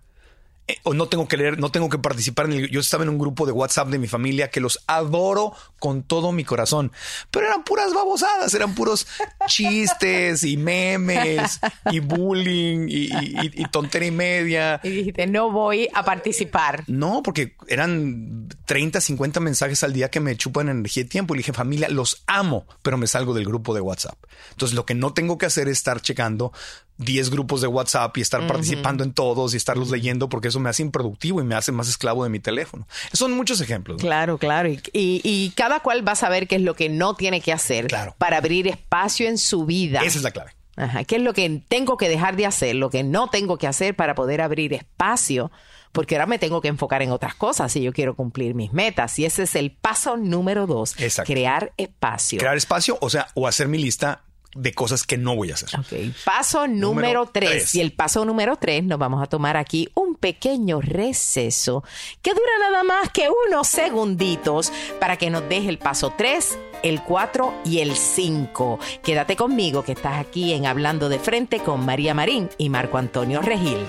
[0.70, 3.10] Eh, o no tengo que leer, no tengo que participar en el, Yo estaba en
[3.10, 6.92] un grupo de WhatsApp de mi familia que los adoro con todo mi corazón,
[7.32, 9.08] pero eran puras babosadas, eran puros
[9.48, 11.60] chistes y memes
[11.92, 14.80] y bullying y, y, tontería y media.
[14.84, 16.84] Y dijiste, no voy a participar.
[16.86, 21.34] No, porque eran 30, 50 mensajes al día que me chupan energía y tiempo.
[21.34, 24.20] Y dije, familia, los amo, pero me salgo del grupo de WhatsApp.
[24.52, 26.54] Entonces lo que no tengo que hacer es estar checando
[27.00, 30.70] 10 grupos de WhatsApp y estar participando en todos y estarlos leyendo porque eso me
[30.70, 32.88] hace improductivo y me hace más esclavo de mi teléfono.
[33.14, 34.02] Son muchos ejemplos.
[34.02, 34.70] Claro, claro.
[34.94, 38.38] Y, cada cual va a saber qué es lo que no tiene que hacer para
[38.38, 40.02] abrir espacio en su vida.
[40.02, 40.52] Esa es la clave.
[40.76, 41.04] Ajá.
[41.04, 42.76] ¿Qué es lo que tengo que dejar de hacer?
[42.76, 45.52] Lo que no tengo que hacer para poder abrir espacio.
[45.92, 49.18] Porque ahora me tengo que enfocar en otras cosas si yo quiero cumplir mis metas.
[49.20, 50.96] Y ese es el paso número dos.
[51.26, 52.40] Crear espacio.
[52.40, 54.22] Crear espacio, o sea, o hacer mi lista
[54.56, 55.70] de cosas que no voy a hacer.
[55.80, 56.14] Okay.
[56.26, 57.76] Paso número, tres.
[57.76, 61.84] Y el paso número tres nos vamos a tomar aquí un pequeño receso
[62.22, 67.02] que dura nada más que unos segunditos para que nos deje el paso tres, el
[67.04, 68.80] cuatro y el cinco.
[69.04, 73.42] Quédate conmigo que estás aquí en Hablando de Frente con María Marín y Marco Antonio
[73.42, 73.86] Regil.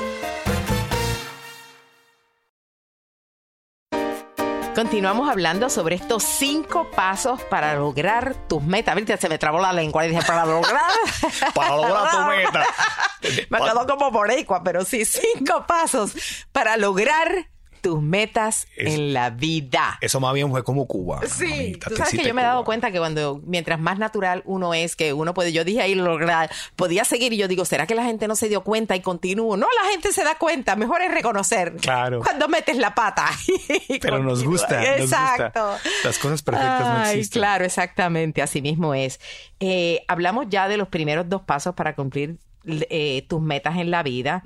[4.80, 8.94] Continuamos hablando sobre estos cinco pasos para lograr tus metas.
[8.94, 10.90] Viste, se me trabó la lengua y dije, para lograr.
[11.54, 12.66] para lograr tu meta.
[13.50, 14.30] me quedó como por
[14.64, 16.14] pero sí, cinco pasos
[16.50, 19.98] para lograr tus metas en la vida.
[20.00, 21.20] Eso más bien fue como Cuba.
[21.26, 24.74] Sí, tú sabes que yo me he dado cuenta que cuando mientras más natural uno
[24.74, 27.94] es, que uno puede, yo dije ahí lograr, podía seguir y yo digo, ¿será que
[27.94, 29.56] la gente no se dio cuenta y continúo?
[29.56, 31.76] No, la gente se da cuenta, mejor es reconocer.
[31.76, 32.20] Claro.
[32.20, 33.26] Cuando metes la pata.
[34.00, 34.96] Pero nos gusta.
[34.96, 35.76] Exacto.
[36.04, 37.40] Las cosas perfectas no existen.
[37.40, 39.20] Claro, exactamente, así mismo es.
[39.60, 44.02] Eh, hablamos ya de los primeros dos pasos para cumplir eh, tus metas en la
[44.02, 44.42] vida.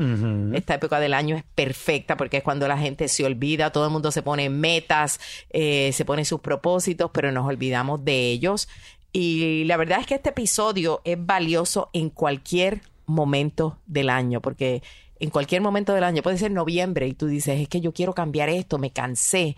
[0.52, 3.92] Esta época del año es perfecta porque es cuando la gente se olvida, todo el
[3.92, 8.68] mundo se pone metas, eh, se pone sus propósitos, pero nos olvidamos de ellos.
[9.12, 14.82] Y la verdad es que este episodio es valioso en cualquier momento del año, porque
[15.20, 18.14] en cualquier momento del año, puede ser noviembre, y tú dices, es que yo quiero
[18.14, 19.56] cambiar esto, me cansé,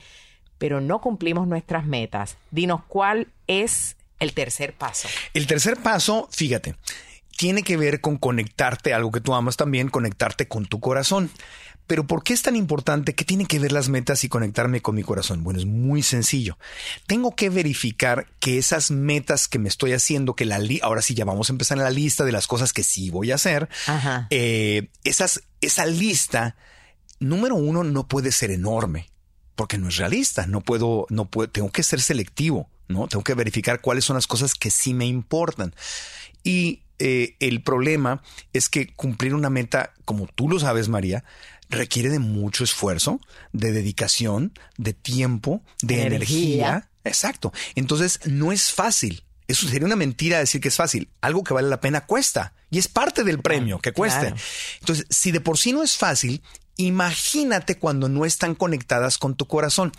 [0.58, 2.36] pero no cumplimos nuestras metas.
[2.50, 5.08] Dinos cuál es el tercer paso.
[5.34, 6.76] El tercer paso, fíjate,
[7.36, 11.30] tiene que ver con conectarte, algo que tú amas también, conectarte con tu corazón.
[11.86, 13.14] Pero ¿por qué es tan importante?
[13.14, 15.44] ¿Qué tienen que ver las metas y conectarme con mi corazón?
[15.44, 16.58] Bueno, es muy sencillo.
[17.06, 21.24] Tengo que verificar que esas metas que me estoy haciendo, que la ahora sí ya
[21.24, 23.68] vamos a empezar en la lista de las cosas que sí voy a hacer,
[24.30, 26.56] eh, esas, esa lista,
[27.20, 29.08] número uno, no puede ser enorme
[29.56, 30.46] porque no es realista.
[30.46, 33.08] No puedo, no puedo, tengo que ser selectivo, ¿no?
[33.08, 35.74] Tengo que verificar cuáles son las cosas que sí me importan.
[36.44, 41.24] Y eh, el problema es que cumplir una meta, como tú lo sabes, María,
[41.68, 43.20] requiere de mucho esfuerzo,
[43.52, 46.88] de dedicación, de tiempo, de energía.
[47.04, 47.52] Exacto.
[47.74, 49.22] Entonces, no es fácil.
[49.48, 51.08] Eso sería una mentira decir que es fácil.
[51.20, 52.52] Algo que vale la pena cuesta.
[52.70, 54.34] Y es parte del premio que cueste.
[54.80, 56.42] Entonces, si de por sí no es fácil,
[56.76, 59.92] Imagínate cuando no están conectadas con tu corazón.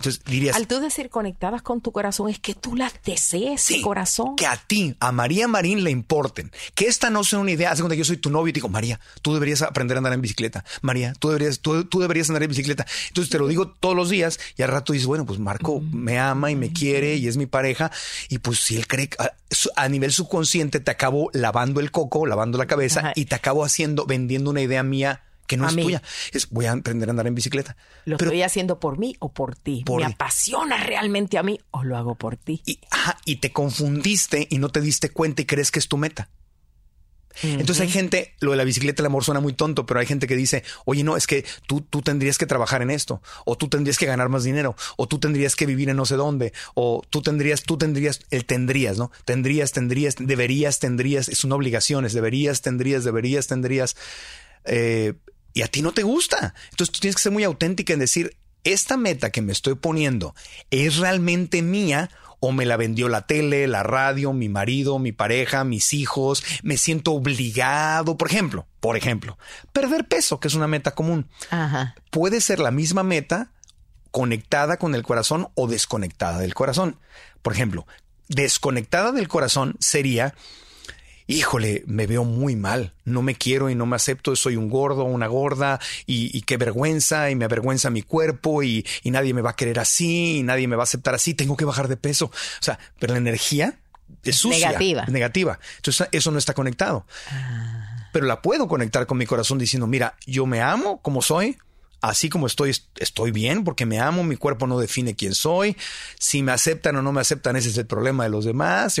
[0.00, 0.56] Entonces dirías.
[0.56, 4.34] Al tú decir conectadas con tu corazón, es que tú las desees, sí, corazón.
[4.34, 6.50] Que a ti, a María Marín, le importen.
[6.74, 7.70] Que esta no sea una idea.
[7.70, 10.14] Hace cuando yo soy tu novio y te digo, María, tú deberías aprender a andar
[10.14, 10.64] en bicicleta.
[10.80, 12.86] María, tú deberías, tú, deberías andar en bicicleta.
[13.08, 16.18] Entonces te lo digo todos los días y al rato dices, bueno, pues Marco me
[16.18, 17.90] ama y me quiere y es mi pareja.
[18.30, 19.32] Y pues si él cree a,
[19.76, 24.06] a nivel subconsciente te acabo lavando el coco, lavando la cabeza y te acabo haciendo,
[24.06, 26.00] vendiendo una idea mía que no es tuya.
[26.32, 27.76] Es voy a aprender a andar en bicicleta.
[28.04, 29.84] ¿Lo estoy haciendo por mí o por ti?
[29.96, 32.62] ¿Me apasiona realmente a mí o lo hago por ti?
[32.66, 32.78] Y,
[33.24, 36.30] y te confundiste y no te diste cuenta y crees que es tu meta.
[37.42, 40.26] Entonces hay gente, lo de la bicicleta, el amor suena muy tonto, pero hay gente
[40.26, 43.68] que dice, oye, no, es que tú, tú tendrías que trabajar en esto, o tú
[43.68, 47.02] tendrías que ganar más dinero, o tú tendrías que vivir en no sé dónde, o
[47.08, 49.10] tú tendrías, tú tendrías, el tendrías, ¿no?
[49.24, 53.96] Tendrías, tendrías, deberías, tendrías, es una obligación, es deberías, tendrías, deberías, tendrías.
[54.64, 55.14] Eh,
[55.52, 56.54] y a ti no te gusta.
[56.70, 60.34] Entonces tú tienes que ser muy auténtica en decir, esta meta que me estoy poniendo
[60.70, 62.10] es realmente mía
[62.40, 66.78] o me la vendió la tele, la radio, mi marido, mi pareja, mis hijos, me
[66.78, 69.38] siento obligado, por ejemplo, por ejemplo,
[69.72, 71.28] perder peso, que es una meta común.
[72.10, 73.52] Puede ser la misma meta
[74.10, 76.98] conectada con el corazón o desconectada del corazón.
[77.42, 77.86] Por ejemplo,
[78.28, 80.34] desconectada del corazón sería
[81.30, 85.04] híjole, me veo muy mal, no me quiero y no me acepto, soy un gordo,
[85.04, 89.56] una gorda y, qué vergüenza y me avergüenza mi cuerpo y, nadie me va a
[89.56, 92.26] querer así y nadie me va a aceptar así, tengo que bajar de peso.
[92.26, 93.78] O sea, pero la energía
[94.24, 95.06] es sucia, negativa.
[95.06, 95.58] negativa.
[95.76, 97.06] Entonces eso no está conectado.
[97.30, 98.08] Ah.
[98.12, 101.58] Pero la puedo conectar con mi corazón diciendo, mira, yo me amo como soy,
[102.00, 105.76] así como estoy, estoy bien porque me amo, mi cuerpo no define quién soy,
[106.18, 108.96] si me aceptan o no me aceptan, ese es el problema de los demás,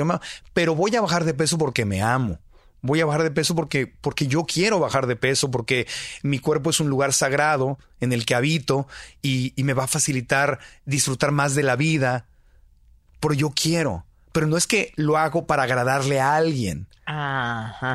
[0.52, 2.38] pero voy a bajar de peso porque me amo.
[2.82, 5.86] Voy a bajar de peso porque, porque yo quiero bajar de peso, porque
[6.22, 8.86] mi cuerpo es un lugar sagrado en el que habito
[9.20, 12.26] y, me va a facilitar disfrutar más de la vida.
[13.20, 14.06] Pero yo quiero.
[14.32, 16.86] Pero no es que lo hago para agradarle a alguien.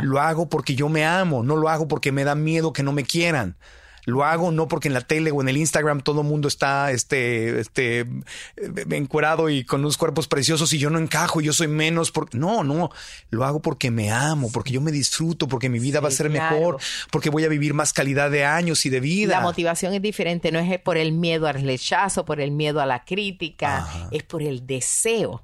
[0.04, 2.92] Lo hago porque yo me amo, no lo hago porque me da miedo que no
[2.92, 3.58] me quieran.
[4.06, 6.92] Lo hago no porque en la tele o en el Instagram todo el mundo está
[6.92, 8.06] este, este,
[8.92, 12.12] encuerado y con unos cuerpos preciosos y yo no encajo y yo soy menos.
[12.12, 12.34] Por...
[12.36, 12.92] No, no.
[13.30, 16.30] Lo hago porque me amo, porque yo me disfruto, porque mi vida va a ser
[16.30, 16.78] mejor,
[17.12, 19.32] porque voy a vivir más calidad de años y de vida.
[19.32, 20.52] La motivación es diferente.
[20.52, 23.88] No es por el miedo al rechazo, por el miedo a la crítica.
[24.12, 25.44] Es por el deseo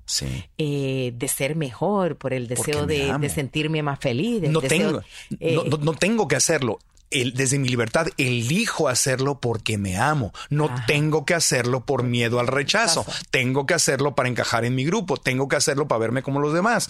[0.57, 4.43] eh, de ser mejor, por el deseo de, sentirme más feliz.
[4.49, 5.01] No, tengo,
[5.39, 6.79] eh, no tengo que hacerlo
[7.11, 10.33] desde mi libertad elijo hacerlo porque me amo.
[10.49, 13.05] No tengo que hacerlo por miedo al rechazo.
[13.29, 15.17] Tengo que hacerlo para encajar en mi grupo.
[15.17, 16.89] Tengo que hacerlo para verme como los demás.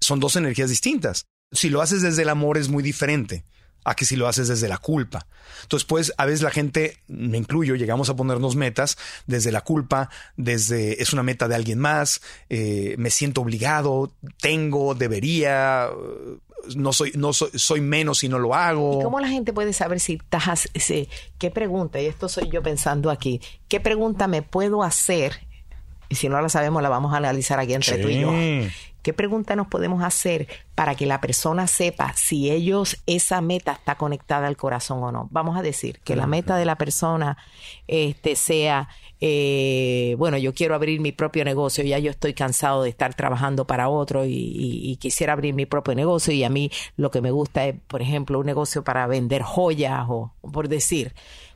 [0.00, 1.26] Son dos energías distintas.
[1.52, 3.44] Si lo haces desde el amor es muy diferente
[3.84, 5.26] a que si lo haces desde la culpa.
[5.62, 10.08] Entonces, pues, a veces la gente, me incluyo, llegamos a ponernos metas desde la culpa,
[10.36, 15.90] desde es una meta de alguien más, eh, me siento obligado, tengo, debería,
[16.76, 19.00] no soy, no soy, soy menos si no lo hago.
[19.00, 20.68] ¿Y cómo la gente puede saber si estás,
[21.38, 25.46] qué pregunta, y esto soy yo pensando aquí, qué pregunta me puedo hacer?
[26.08, 28.32] Y si no la sabemos, la vamos a analizar aquí entre tú y yo.
[29.04, 33.96] ¿Qué pregunta nos podemos hacer para que la persona sepa si ellos, esa meta está
[33.96, 35.28] conectada al corazón o no?
[35.30, 37.36] Vamos a decir que la meta de la persona
[37.86, 38.88] este, sea,
[39.20, 43.66] eh, bueno, yo quiero abrir mi propio negocio, ya yo estoy cansado de estar trabajando
[43.66, 47.66] para otro y, quisiera abrir mi propio negocio y a mí lo que me gusta
[47.66, 51.12] es, por ejemplo, un negocio para vender joyas o por decir,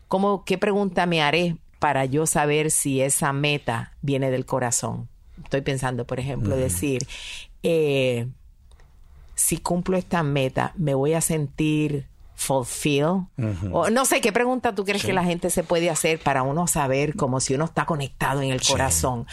[0.06, 5.08] ¿cómo, ¿qué pregunta me haré para yo saber si esa meta viene del corazón?
[5.48, 7.06] Estoy pensando, por ejemplo, decir,
[7.62, 8.28] eh,
[9.34, 13.26] si cumplo esta meta, me voy a sentir fulfill?
[13.72, 16.66] o, no sé, ¿qué pregunta tú crees que la gente se puede hacer para uno
[16.68, 19.26] saber como si uno está conectado en el corazón?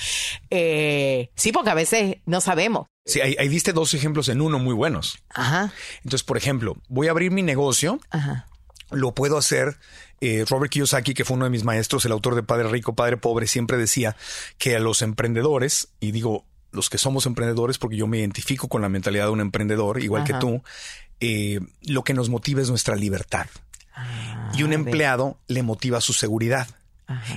[0.49, 2.88] Eh, sí, porque a veces no sabemos.
[3.06, 5.19] Sí, ahí, ahí, diste dos ejemplos en uno muy buenos.
[5.30, 5.71] Ajá.
[5.97, 7.99] Entonces, por ejemplo, voy a abrir mi negocio.
[8.10, 8.47] Ajá.
[8.89, 9.78] Lo puedo hacer
[10.21, 13.17] eh, Robert Kiyosaki, que fue uno de mis maestros, el autor de Padre Rico, Padre
[13.17, 14.15] Pobre, siempre decía
[14.58, 18.82] que a los emprendedores, y digo los que somos emprendedores porque yo me identifico con
[18.82, 20.62] la mentalidad de un emprendedor, igual que tú,
[21.19, 23.47] eh, lo que nos motiva es nuestra libertad.
[23.93, 26.67] Ah, y un empleado le motiva su seguridad.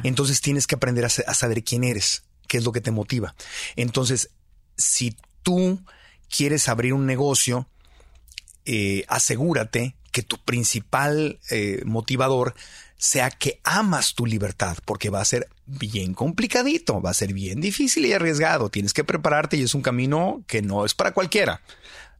[0.02, 3.34] Entonces tienes que aprender a, saber quién eres, qué es lo que te motiva.
[3.76, 4.30] Entonces,
[4.78, 5.82] si tú
[6.34, 7.68] quieres abrir un negocio,
[8.64, 12.56] eh, asegúrate que tu principal eh, motivador
[12.96, 17.60] sea que amas tu libertad, porque va a ser bien complicadito, va a ser bien
[17.60, 18.68] difícil y arriesgado.
[18.68, 21.62] Tienes que prepararte y es un camino que no es para cualquiera.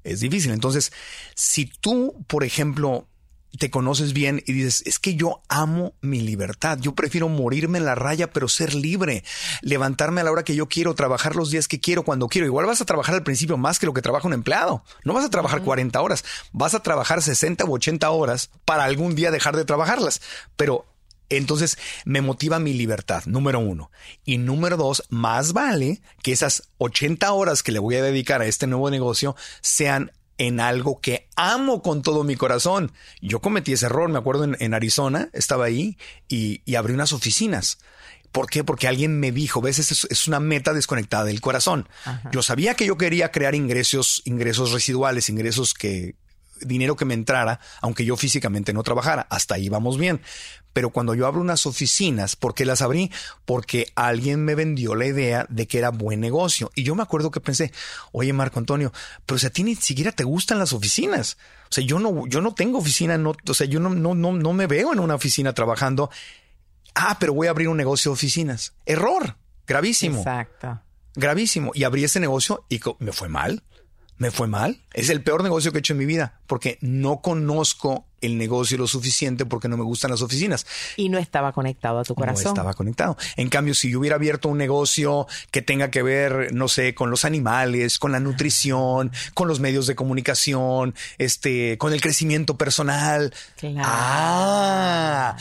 [0.04, 0.52] Es difícil.
[0.52, 0.92] Entonces,
[1.34, 3.08] si tú, por ejemplo,
[3.56, 7.84] te conoces bien y dices, es que yo amo mi libertad, yo prefiero morirme en
[7.84, 9.24] la raya, pero ser libre,
[9.62, 12.46] levantarme a la hora que yo quiero, trabajar los días que quiero, cuando quiero.
[12.46, 14.84] Igual vas a trabajar al principio más que lo que trabaja un empleado.
[15.04, 19.14] No vas a trabajar 40 horas, vas a trabajar 60 u 80 horas para algún
[19.14, 20.20] día dejar de trabajarlas.
[20.56, 20.86] Pero
[21.30, 23.90] entonces me motiva mi libertad, número uno.
[24.24, 28.46] Y número dos, más vale que esas 80 horas que le voy a dedicar a
[28.46, 32.92] este nuevo negocio sean en algo que amo con todo mi corazón.
[33.20, 37.78] Yo cometí ese error, me acuerdo en, Arizona, estaba ahí y, abrí unas oficinas.
[38.32, 38.62] ¿Por qué?
[38.62, 41.88] Porque alguien me dijo, ves, es, es una meta desconectada del corazón.
[42.30, 46.14] Yo sabía que yo quería crear ingresos, ingresos residuales, ingresos que,
[46.60, 49.26] dinero que me entrara, aunque yo físicamente no trabajara.
[49.30, 50.20] Hasta ahí vamos bien.
[50.72, 53.10] Pero cuando yo abro unas oficinas, ¿por qué las abrí?
[53.44, 56.70] Porque alguien me vendió la idea de que era buen negocio.
[56.74, 57.72] Y yo me acuerdo que pensé,
[58.12, 58.92] oye Marco Antonio,
[59.26, 61.36] pero si a ti ni siquiera te gustan las oficinas.
[61.70, 64.32] O sea, yo no, yo no tengo oficina, no, o sea, yo no, no, no,
[64.32, 66.10] no me veo en una oficina trabajando.
[66.94, 68.74] Ah, pero voy a abrir un negocio de oficinas.
[68.86, 69.36] Error.
[69.66, 70.18] Gravísimo.
[70.18, 70.80] Exacto.
[71.14, 71.72] Gravísimo.
[71.74, 73.64] Y abrí ese negocio y me fue mal
[74.18, 74.80] me fue mal.
[74.92, 78.76] Es el peor negocio que he hecho en mi vida porque no conozco el negocio
[78.78, 80.66] lo suficiente porque no me gustan las oficinas.
[80.96, 82.44] Y no estaba conectado a tu corazón.
[82.44, 83.16] No estaba conectado.
[83.36, 87.10] En cambio, si yo hubiera abierto un negocio que tenga que ver, no sé, con
[87.10, 93.32] los animales, con la nutrición, con los medios de comunicación, este, con el crecimiento personal.
[93.56, 93.82] Claro.
[93.84, 95.36] Ah,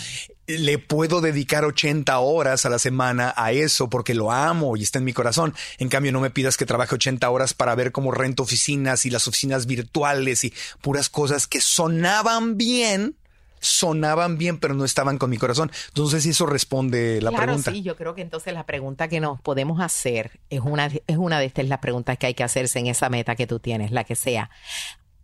[0.48, 4.98] le puedo dedicar 80 horas a la semana a eso porque lo amo y está
[4.98, 5.54] en mi corazón.
[5.78, 9.10] En cambio, no me pidas que trabaje 80 horas para ver cómo rento oficinas y
[9.10, 13.18] las oficinas virtuales y puras cosas que sonaban bien,
[13.60, 15.70] sonaban bien, pero no estaban con mi corazón.
[15.90, 17.72] Entonces, si eso responde la claro, pregunta.
[17.72, 21.40] Sí, yo creo que entonces la pregunta que nos podemos hacer es una, es una
[21.40, 24.06] de estas las preguntas que hay que hacerse en esa meta que tú tienes, la
[24.06, 24.50] que sea.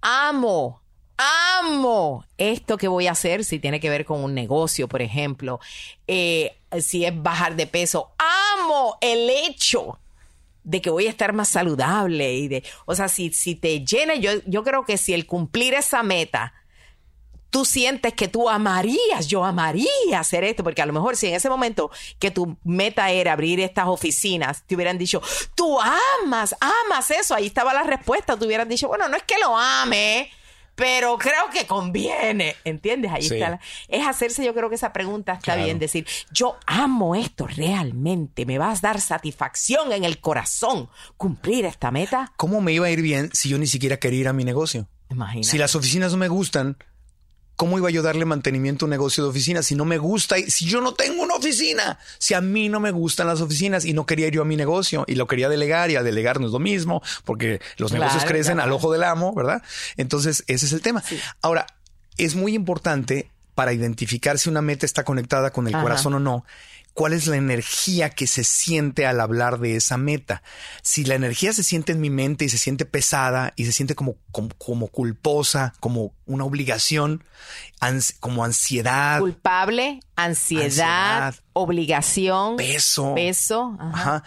[0.01, 0.82] Amo
[1.17, 5.59] amo esto que voy a hacer, si tiene que ver con un negocio, por ejemplo,
[6.07, 9.99] eh, si es bajar de peso, amo el hecho
[10.63, 14.15] de que voy a estar más saludable y de, o sea, si, si te llena,
[14.15, 16.53] yo, yo creo que si el cumplir esa meta,
[17.49, 19.87] tú sientes que tú amarías, yo amaría
[20.17, 23.59] hacer esto, porque a lo mejor si en ese momento que tu meta era abrir
[23.59, 25.21] estas oficinas, te hubieran dicho,
[25.53, 29.35] tú amas, amas eso, ahí estaba la respuesta, tú hubieras dicho, bueno, no es que
[29.39, 30.31] lo ame,
[30.75, 33.11] pero creo que conviene, ¿entiendes?
[33.11, 33.59] Ahí está.
[33.87, 38.57] es hacerse, yo creo que esa pregunta está bien, decir, yo amo esto realmente, me
[38.57, 42.33] vas a dar satisfacción en el corazón cumplir esta meta.
[42.37, 44.87] ¿Cómo me iba a ir bien si yo ni siquiera quería ir a mi negocio?
[45.09, 45.47] Imagínate.
[45.47, 46.77] Si las oficinas no me gustan,
[47.55, 50.35] ¿Cómo iba yo a darle mantenimiento a un negocio de oficina si no me gusta?
[50.47, 53.93] Si yo no tengo una oficina, si a mí no me gustan las oficinas y
[53.93, 56.47] no quería ir yo a mi negocio y lo quería delegar y a delegar no
[56.47, 59.61] es lo mismo porque los negocios crecen al ojo del amo, ¿verdad?
[59.97, 61.03] Entonces, ese es el tema.
[61.41, 61.67] Ahora,
[62.17, 66.45] es muy importante para identificar si una meta está conectada con el corazón o no
[66.93, 70.43] cuál es la energía que se siente al hablar de esa meta.
[70.81, 73.95] Si la energía se siente en mi mente y se siente pesada y se siente
[73.95, 77.23] como, como, culposa, como una obligación,
[78.19, 79.19] como ansiedad.
[79.19, 82.57] Culpable, ansiedad, obligación.
[82.57, 83.13] Peso.
[83.15, 83.77] Peso.
[83.79, 84.23] Ajá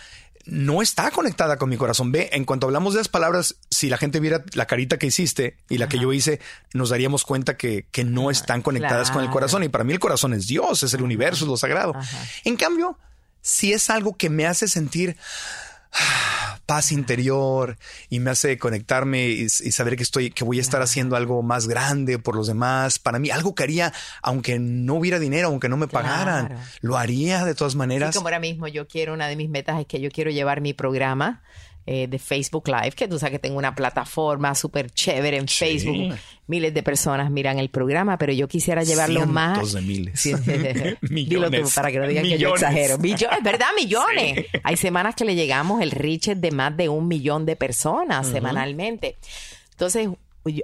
[0.46, 2.12] no está conectada con mi corazón.
[2.12, 5.56] Ve, en cuanto hablamos de las palabras, si la gente viera la carita que hiciste
[5.68, 6.40] y la que yo hice,
[6.72, 9.64] nos daríamos cuenta que, que no están conectadas con el corazón.
[9.64, 11.94] Y para mí el corazón es Dios, es el universo, es lo sagrado.
[12.44, 12.98] En cambio,
[13.42, 15.16] si es algo que me hace sentir
[16.66, 17.78] paz interior
[18.10, 21.68] y me hace conectarme y, saber que estoy, que voy a estar haciendo algo más
[21.68, 22.98] grande por los demás.
[22.98, 23.92] Para mí, algo que haría,
[24.22, 28.14] aunque no hubiera dinero, aunque no me pagaran, lo haría de todas maneras.
[28.14, 30.72] como ahora mismo yo quiero, una de mis metas es que yo quiero llevar mi
[30.72, 31.42] programa
[31.86, 36.16] eh, de Facebook Live, que tú sabes que tengo una plataforma súper chévere en Facebook.
[36.48, 39.72] Miles de personas miran el programa, pero yo quisiera llevarlo Cientos más.
[39.72, 40.22] de miles.
[41.02, 42.98] Dilo tú para que no digan que yo exagero.
[42.98, 43.68] Millones, ¿verdad?
[43.76, 44.46] Millones.
[44.64, 49.16] Hay semanas que le llegamos el reach de más de un millón de personas semanalmente.
[49.70, 50.08] Entonces,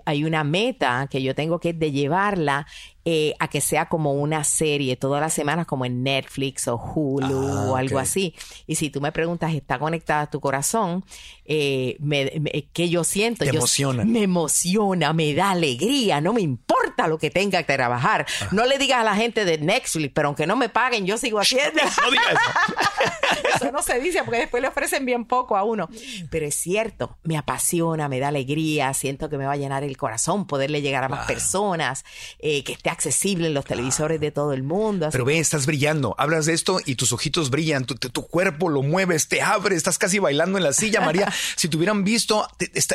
[0.05, 2.67] hay una meta que yo tengo que es de llevarla
[3.05, 7.49] eh, a que sea como una serie todas las semanas como en Netflix o Hulu
[7.49, 8.35] ah, o algo así.
[8.67, 11.05] Y si tú me preguntas, ¿está conectada a tu corazón?
[11.45, 12.31] Eh, me,
[12.73, 13.45] ¿Qué yo siento?
[13.45, 14.05] Te emociona.
[14.05, 18.27] Me emociona, me da alegría, no me importa lo que tenga que trabajar.
[18.53, 21.41] No le digas a la gente de Netflix, pero aunque no me paguen, yo sigo
[21.41, 21.83] haciendo.
[22.05, 23.57] no digas eso.
[23.57, 25.89] eso no se dice porque después le ofrecen bien poco a uno.
[26.31, 29.97] Pero es cierto, me apasiona, me da alegría, siento que me va a llenar el
[29.97, 32.05] corazón poderle llegar a más personas,
[32.39, 35.09] eh, que esté accesible en los televisores de todo el mundo.
[35.11, 39.29] Pero ve, estás brillando, hablas de esto y tus ojitos brillan, tu, cuerpo lo mueves,
[39.29, 41.33] te abre, estás casi bailando en la silla, María.
[41.57, 42.89] si te hubieran visto, es,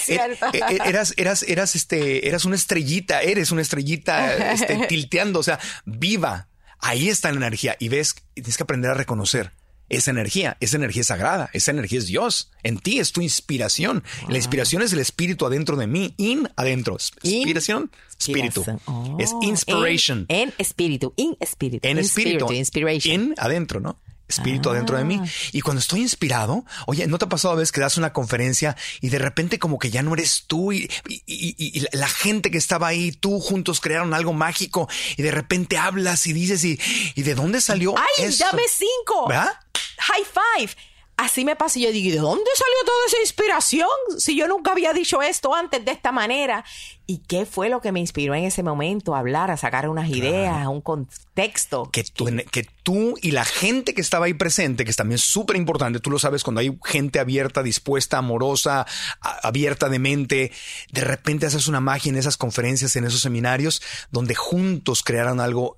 [0.00, 0.46] cierto.
[0.52, 5.42] Eh, eh, eras, eras, eras, este, eras una estrellita, eres una estrellita este, tilteando, o
[5.42, 6.48] sea, viva.
[6.78, 9.52] Ahí está la energía y ves, tienes que aprender a reconocer
[9.88, 12.50] esa energía, esa energía es sagrada, esa energía es Dios.
[12.62, 14.02] En ti es tu inspiración.
[14.28, 16.96] La inspiración es el espíritu adentro de mí, in adentro.
[17.22, 18.64] Inspiración, espíritu.
[19.18, 20.26] es oh, inspiration.
[20.28, 21.86] En, espíritu, in espíritu.
[21.86, 22.52] En espíritu.
[22.52, 23.14] Inspiration.
[23.14, 23.98] In adentro, ¿no?
[24.28, 25.20] Espíritu dentro de mí.
[25.22, 25.26] Ah.
[25.52, 28.76] Y cuando estoy inspirado, oye, ¿no te ha pasado a veces que das una conferencia
[29.00, 30.88] y de repente como que ya no eres tú y,
[31.92, 36.32] la gente que estaba ahí, tú juntos crearon algo mágico y de repente hablas y
[36.32, 36.76] dices y,
[37.22, 37.94] de dónde salió?
[37.96, 39.28] ¡Ay, dame cinco!
[39.28, 39.52] ¿Verdad?
[39.98, 40.76] High five
[41.16, 43.88] así me pasa y yo digo, ¿de dónde salió toda esa inspiración?
[44.18, 46.64] Si yo nunca había dicho esto antes de esta manera.
[47.08, 50.08] ¿Y qué fue lo que me inspiró en ese momento a hablar, a sacar unas
[50.08, 51.88] ideas, un contexto?
[51.92, 55.56] Que tú, que tú y la gente que estaba ahí presente, que es también súper
[55.56, 58.86] importante, tú lo sabes, cuando hay gente abierta, dispuesta, amorosa,
[59.20, 60.52] abierta de mente,
[60.90, 65.76] de repente haces una magia en esas conferencias, en esos seminarios, donde juntos crearon algo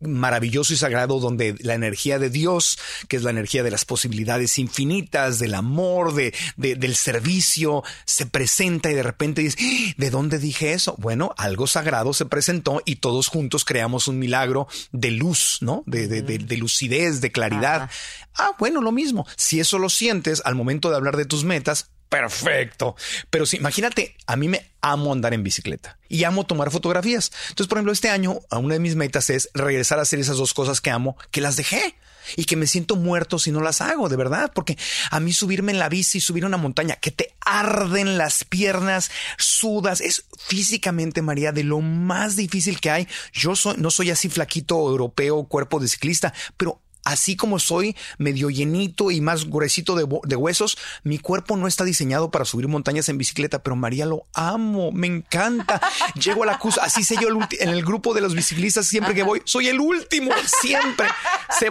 [0.00, 4.58] maravilloso y sagrado donde la energía de Dios, que es la energía de las posibilidades
[4.58, 9.94] infinitas, del amor, de, del servicio, se presenta y de repente dice, ¡Ah!
[9.96, 10.94] ¿de dónde dije eso?
[10.98, 15.82] Bueno, algo sagrado se presentó y todos juntos creamos un milagro de luz, ¿no?
[15.86, 17.90] De, de, lucidez, de claridad.
[18.36, 19.26] Ah, bueno, lo mismo.
[19.36, 22.96] Si eso lo sientes al momento de hablar de tus metas, perfecto.
[23.30, 27.32] Pero si imagínate, a mí me amo andar en bicicleta y amo tomar fotografías.
[27.48, 30.52] Entonces, por ejemplo, este año, una de mis metas es regresar a hacer esas dos
[30.52, 31.94] cosas que amo, que las dejé
[32.36, 34.76] y que me siento muerto si no las hago, de verdad, porque
[35.10, 40.00] a mí subirme en la bici, subir una montaña, que te arden las piernas, sudas,
[40.00, 43.08] es físicamente, María, de lo más difícil que hay.
[43.32, 48.50] Yo soy, no soy así flaquito europeo, cuerpo de ciclista, pero así como soy medio
[48.50, 53.18] llenito y más gruesito de, huesos, mi cuerpo no está diseñado para subir montañas en
[53.18, 55.80] bicicleta, pero María lo amo, me encanta.
[56.14, 59.22] Llego a la cruz, así sé yo en el grupo de los biciclistas siempre que
[59.22, 60.30] voy, soy el último,
[60.60, 61.06] siempre.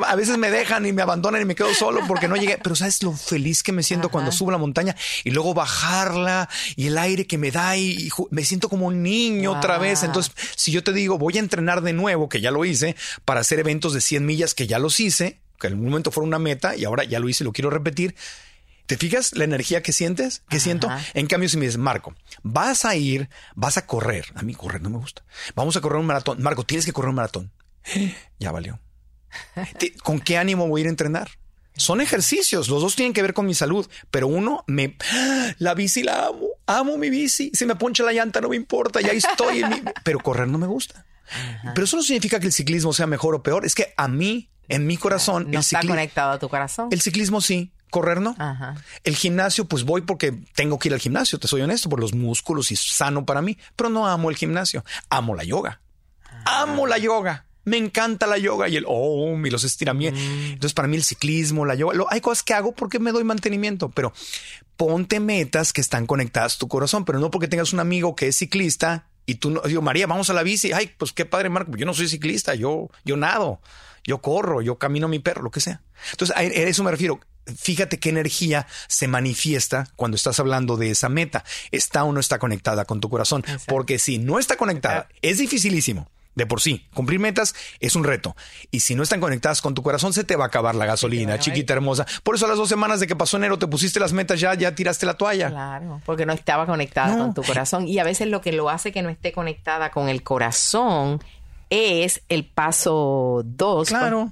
[0.06, 2.76] a veces me dejan y me abandonan y me quedo solo porque no llegué, pero
[2.76, 6.98] sabes lo feliz que me siento cuando subo la montaña y luego bajarla y el
[6.98, 10.04] aire que me da y, me siento como un niño otra vez.
[10.04, 13.42] Entonces, si yo te digo, voy a entrenar de nuevo, que ya lo hice, para
[13.42, 15.29] hacer eventos de 100 millas, que ya los hice,
[15.60, 18.16] que en un momento fue una meta y ahora ya lo hice, lo quiero repetir.
[18.86, 20.42] ¿Te fijas la energía que sientes?
[20.50, 20.90] ¿Qué siento?
[21.14, 24.26] En cambio, si me dices, Marco, vas a ir, vas a correr.
[24.34, 25.24] A mí correr no me gusta.
[25.54, 26.42] Vamos a correr un maratón.
[26.42, 27.52] Marco, tienes que correr un maratón.
[28.40, 28.80] Ya valió.
[30.02, 31.30] ¿Con qué ánimo voy a ir a entrenar?
[31.76, 34.98] Son ejercicios, los dos tienen que ver con mi salud, pero uno me...
[35.60, 39.02] La bici la amo, amo mi bici, si me poncha la llanta no me importa,
[39.02, 39.82] ya estoy, en mi...
[40.04, 41.06] pero correr no me gusta.
[41.76, 44.50] Pero eso no significa que el ciclismo sea mejor o peor, es que a mí
[44.70, 45.52] en mi corazón.
[45.52, 46.90] No está conectado a tu corazón.
[46.92, 48.36] El ciclismo sí, correr no.
[49.04, 52.14] El gimnasio, pues voy porque tengo que ir al gimnasio, te soy honesto, por los
[52.14, 55.82] músculos y es sano para mí, pero no amo el gimnasio, amo la yoga.
[56.46, 57.46] Amo la yoga.
[57.66, 60.24] Me encanta la yoga y el oh, y los estiramientos.
[60.24, 60.46] Mm.
[60.54, 63.90] Entonces, para mí el ciclismo, la yoga, hay cosas que hago porque me doy mantenimiento,
[63.90, 64.14] pero
[64.78, 68.30] ponte metas que están conectadas a tu corazón, pero no porque tengas un amigo que
[68.30, 70.72] es ciclista y tú no, digo, María, vamos a la bici.
[70.72, 71.76] Ay, pues qué padre, Marco.
[71.76, 73.60] Yo no soy ciclista, yo, yo nado
[74.10, 75.82] yo corro, yo camino a mi perro, lo que sea.
[76.12, 77.20] Entonces, a eso me refiero.
[77.46, 81.44] Fíjate qué energía se manifiesta cuando estás hablando de esa meta.
[81.72, 83.44] ¿Está o no está conectada con tu corazón?
[83.68, 86.10] Porque si no está conectada, es dificilísimo.
[86.36, 88.36] De por sí, cumplir metas es un reto.
[88.72, 91.38] Y si no están conectadas con tu corazón, se te va a acabar la gasolina,
[91.38, 92.06] chiquita hermosa.
[92.24, 94.54] Por eso a las dos semanas de que pasó enero te pusiste las metas ya,
[94.54, 95.50] ya tiraste la toalla.
[95.50, 97.88] Claro, porque no estaba conectada con tu corazón.
[97.88, 101.20] Y a veces lo que lo hace que no esté conectada con el corazón
[101.70, 103.90] es el paso 2.
[103.90, 104.32] Claro.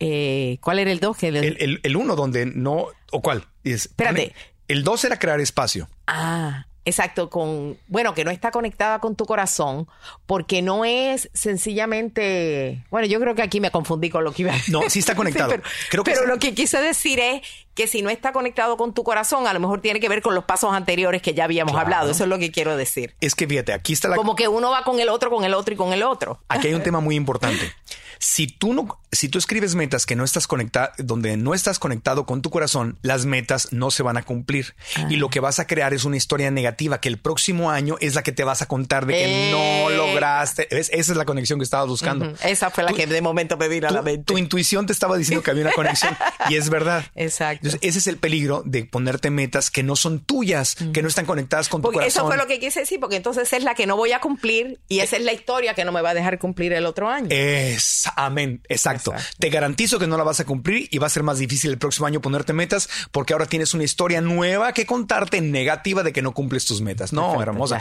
[0.00, 1.22] Eh, ¿Cuál era el 2?
[1.22, 2.88] El, el, uno donde no...
[3.12, 3.46] ¿O cuál?
[3.62, 4.34] Espérate.
[4.68, 5.88] el 2 era crear espacio.
[6.06, 9.88] Ah, Exacto, con, bueno, que no está conectada con tu corazón,
[10.26, 14.52] porque no es sencillamente, bueno, yo creo que aquí me confundí con lo que iba
[14.52, 14.74] a decir.
[14.74, 15.54] No, sí está conectado.
[15.90, 17.40] pero, pero lo que quise decir es
[17.74, 20.34] que si no está conectado con tu corazón, a lo mejor tiene que ver con
[20.34, 22.10] los pasos anteriores que ya habíamos hablado.
[22.10, 23.14] Eso es lo que quiero decir.
[23.20, 24.16] Es que fíjate, aquí está la...
[24.16, 26.40] Como que uno va con el otro, con el otro y con el otro.
[26.48, 27.72] Aquí hay un tema muy importante.
[28.26, 32.24] Si tú no, si tú escribes metas que no estás conectado, donde no estás conectado
[32.24, 34.74] con tu corazón, las metas no se van a cumplir.
[35.10, 38.14] Y lo que vas a crear es una historia negativa que el próximo año es
[38.14, 39.96] la que te vas a contar de que no Eh.
[39.98, 40.66] lograste.
[40.70, 40.88] ¿Ves?
[40.94, 42.32] Esa es la conexión que estabas buscando.
[42.42, 44.24] Esa fue la Tú- que de momento me vino a la mente.
[44.24, 46.16] tu intuición te estaba diciendo que había una conexión
[46.48, 47.04] y es verdad.
[47.14, 47.66] Exacto.
[47.66, 51.26] Entonces, ese es el peligro de ponerte metas que no son tuyas, que no están
[51.26, 52.22] conectadas con tu Porque corazón.
[52.22, 54.80] eso fue lo que quise decir, porque entonces es la que no voy a cumplir
[54.88, 57.26] y esa es la historia que no me va a dejar cumplir el otro año.
[57.30, 59.12] Es, amén, exacto.
[59.12, 59.36] Exacto.
[59.38, 61.78] Te garantizo que no la vas a cumplir y va a ser más difícil el
[61.78, 66.22] próximo año ponerte metas porque ahora tienes una historia nueva que contarte negativa de que
[66.22, 67.12] no cumples tus metas.
[67.12, 67.80] No, Perfecto, hermosa.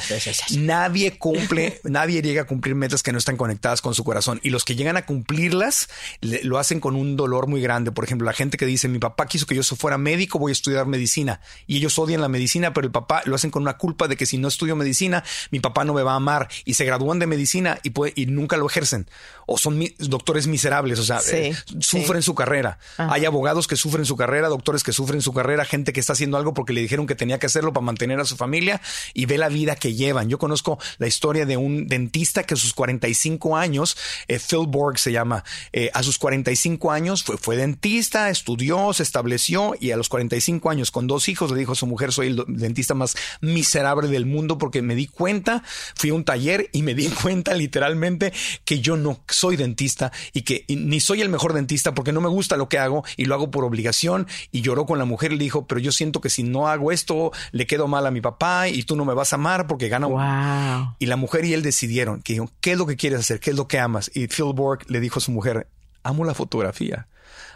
[0.59, 4.49] Nadie cumple, nadie llega a cumplir metas que no están conectadas con su corazón y
[4.49, 5.89] los que llegan a cumplirlas
[6.21, 7.91] le- lo hacen con un dolor muy grande.
[7.91, 10.53] Por ejemplo, la gente que dice, mi papá quiso que yo fuera médico, voy a
[10.53, 14.07] estudiar medicina y ellos odian la medicina, pero el papá lo hacen con una culpa
[14.07, 16.85] de que si no estudio medicina, mi papá no me va a amar y se
[16.85, 19.07] gradúan de medicina y, puede- y nunca lo ejercen
[19.47, 19.77] o son
[20.13, 22.27] doctores miserables, o sea, Sí, eh, sufren sí.
[22.27, 22.77] su carrera.
[22.97, 26.37] Hay abogados que sufren su carrera, doctores que sufren su carrera, gente que está haciendo
[26.37, 28.79] algo porque le dijeron que tenía que hacerlo para mantener a su familia
[29.15, 30.29] y ve la vida que llevan.
[30.29, 33.97] Yo conozco la historia de un dentista que a sus 45 años,
[34.27, 39.01] eh, Phil Borg se llama, eh, a sus 45 años fue, fue dentista, estudió, se
[39.01, 42.27] estableció y a los 45 años con dos hijos le dijo a su mujer, soy
[42.27, 45.63] el dentista más miserable del mundo porque me di cuenta,
[45.95, 48.31] fui a un taller y me di cuenta literalmente
[48.63, 50.02] que yo no soy dentista
[50.33, 53.03] y que y ni soy el mejor dentista porque no me gusta lo que hago
[53.17, 55.91] y lo hago por obligación y lloró con la mujer y le dijo, pero yo
[55.91, 59.05] siento que si no hago esto le quedo mal a mi papá y tú no
[59.05, 60.95] me vas a amar porque gana Wow.
[60.99, 63.39] y la mujer y él decidieron que dijeron, ¿qué es lo que quieres hacer?
[63.39, 64.11] ¿Qué es lo que amas?
[64.13, 65.67] Y Phil Borg le dijo a su mujer,
[66.03, 67.07] amo la fotografía.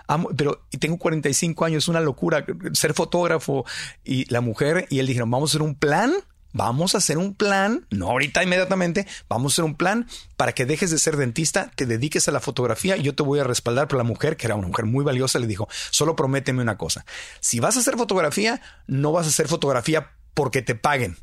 [0.08, 3.66] Amo, pero y tengo 45 años, es una locura ser fotógrafo.
[4.06, 6.14] Y la mujer y él dijeron, vamos a hacer un plan.
[6.58, 10.66] Vamos a hacer un plan, no ahorita inmediatamente, vamos a hacer un plan para que
[10.66, 13.88] dejes de ser dentista, te dediques a la fotografía yo te voy a respaldar.
[13.88, 17.06] Pero la mujer, que era una mujer muy valiosa, le dijo, solo prométeme una cosa.
[17.40, 21.18] Si vas a hacer fotografía, no vas a hacer fotografía porque te paguen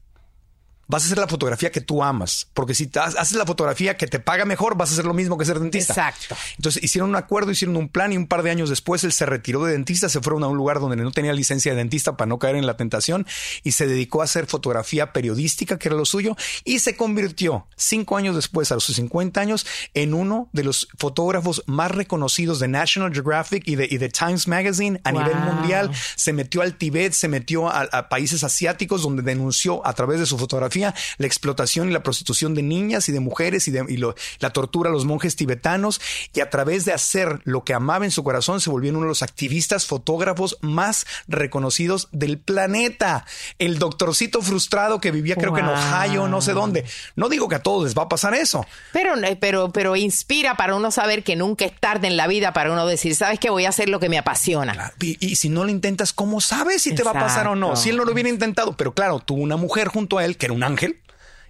[0.86, 2.48] vas a hacer la fotografía que tú amas.
[2.54, 5.38] Porque si te haces la fotografía que te paga mejor, vas a hacer lo mismo
[5.38, 5.92] que ser dentista.
[5.92, 6.36] Exacto.
[6.56, 9.26] Entonces hicieron un acuerdo, hicieron un plan y un par de años después él se
[9.26, 12.28] retiró de dentista, se fueron a un lugar donde no tenía licencia de dentista para
[12.28, 13.26] no caer en la tentación
[13.62, 18.16] y se dedicó a hacer fotografía periodística, que era lo suyo, y se convirtió cinco
[18.16, 23.12] años después, a sus 50 años, en uno de los fotógrafos más reconocidos de National
[23.12, 25.22] Geographic y de, y de Times Magazine a Wow.
[25.22, 29.92] nivel mundial se metió al Tíbet, se metió a, a países asiáticos donde denunció a
[29.92, 33.70] través de su fotografía la explotación y la prostitución de niñas y de mujeres y,
[33.70, 36.00] de, y lo- la tortura a los monjes tibetanos
[36.32, 39.06] y a través de hacer lo que amaba en su corazón se volvió uno de
[39.06, 43.26] los activistas fotógrafos más reconocidos del planeta.
[43.58, 45.66] El doctorcito frustrado que vivía creo que en.
[45.68, 46.84] Ohio, no sé dónde.
[47.16, 48.66] No digo que a todos les va a pasar eso.
[48.92, 52.72] Pero, pero, pero inspira para uno saber que nunca es tarde en la vida para
[52.72, 53.50] uno decir, ¿sabes qué?
[53.50, 54.92] Voy a hacer lo que me apasiona.
[55.00, 57.76] Y, y si no lo intentas, ¿cómo sabes si te va a pasar o no?
[57.76, 60.46] Si él no lo hubiera intentado, pero claro, tuvo una mujer junto a él que
[60.46, 61.00] era un ángel.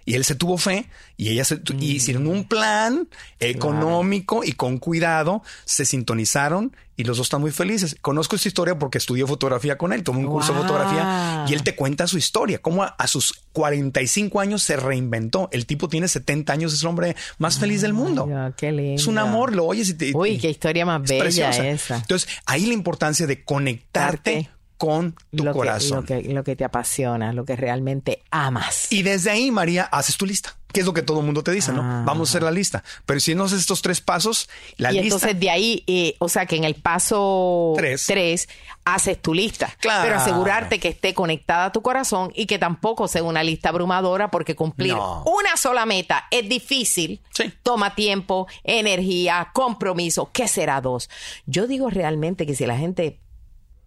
[0.07, 0.87] Y él se tuvo fe
[1.17, 3.07] y ella se, y hicieron un plan
[3.39, 7.97] económico y con cuidado se sintonizaron y los dos están muy felices.
[8.01, 11.63] Conozco esta historia porque estudié fotografía con él, tomé un curso de fotografía y él
[11.63, 15.49] te cuenta su historia, cómo a, a sus 45 años se reinventó.
[15.51, 18.29] El tipo tiene 70 años, es el hombre más feliz del mundo.
[18.31, 19.01] Ay, qué lindo.
[19.01, 20.11] Es un amor, lo oyes y te...
[20.15, 21.67] Uy, qué historia más es bella preciosa.
[21.67, 21.97] esa.
[21.97, 25.97] Entonces, ahí la importancia de conectarte Darte con tu lo que, corazón.
[25.99, 28.91] lo, que, lo que te apasiona, lo que realmente amas.
[28.91, 30.55] Y desde ahí, María, haces tu lista.
[30.73, 31.75] Que es lo que todo el mundo te dice, Ah.
[31.75, 31.81] ¿no?
[32.05, 32.83] Vamos a hacer la lista.
[33.05, 35.05] Pero si no haces estos tres pasos, la y lista.
[35.15, 38.05] entonces de ahí, eh, o sea que en el paso Tres.
[38.07, 38.49] 3
[38.83, 39.73] haces tu lista.
[39.79, 40.03] Claro.
[40.03, 44.29] Pero asegurarte que esté conectada a tu corazón y que tampoco sea una lista abrumadora
[44.31, 45.23] porque cumplir No.
[45.23, 47.21] una sola meta es difícil.
[47.33, 47.53] Sí.
[47.63, 50.29] Toma tiempo, energía, compromiso.
[50.33, 51.09] ¿Qué será dos?
[51.45, 53.17] Yo digo realmente que si la gente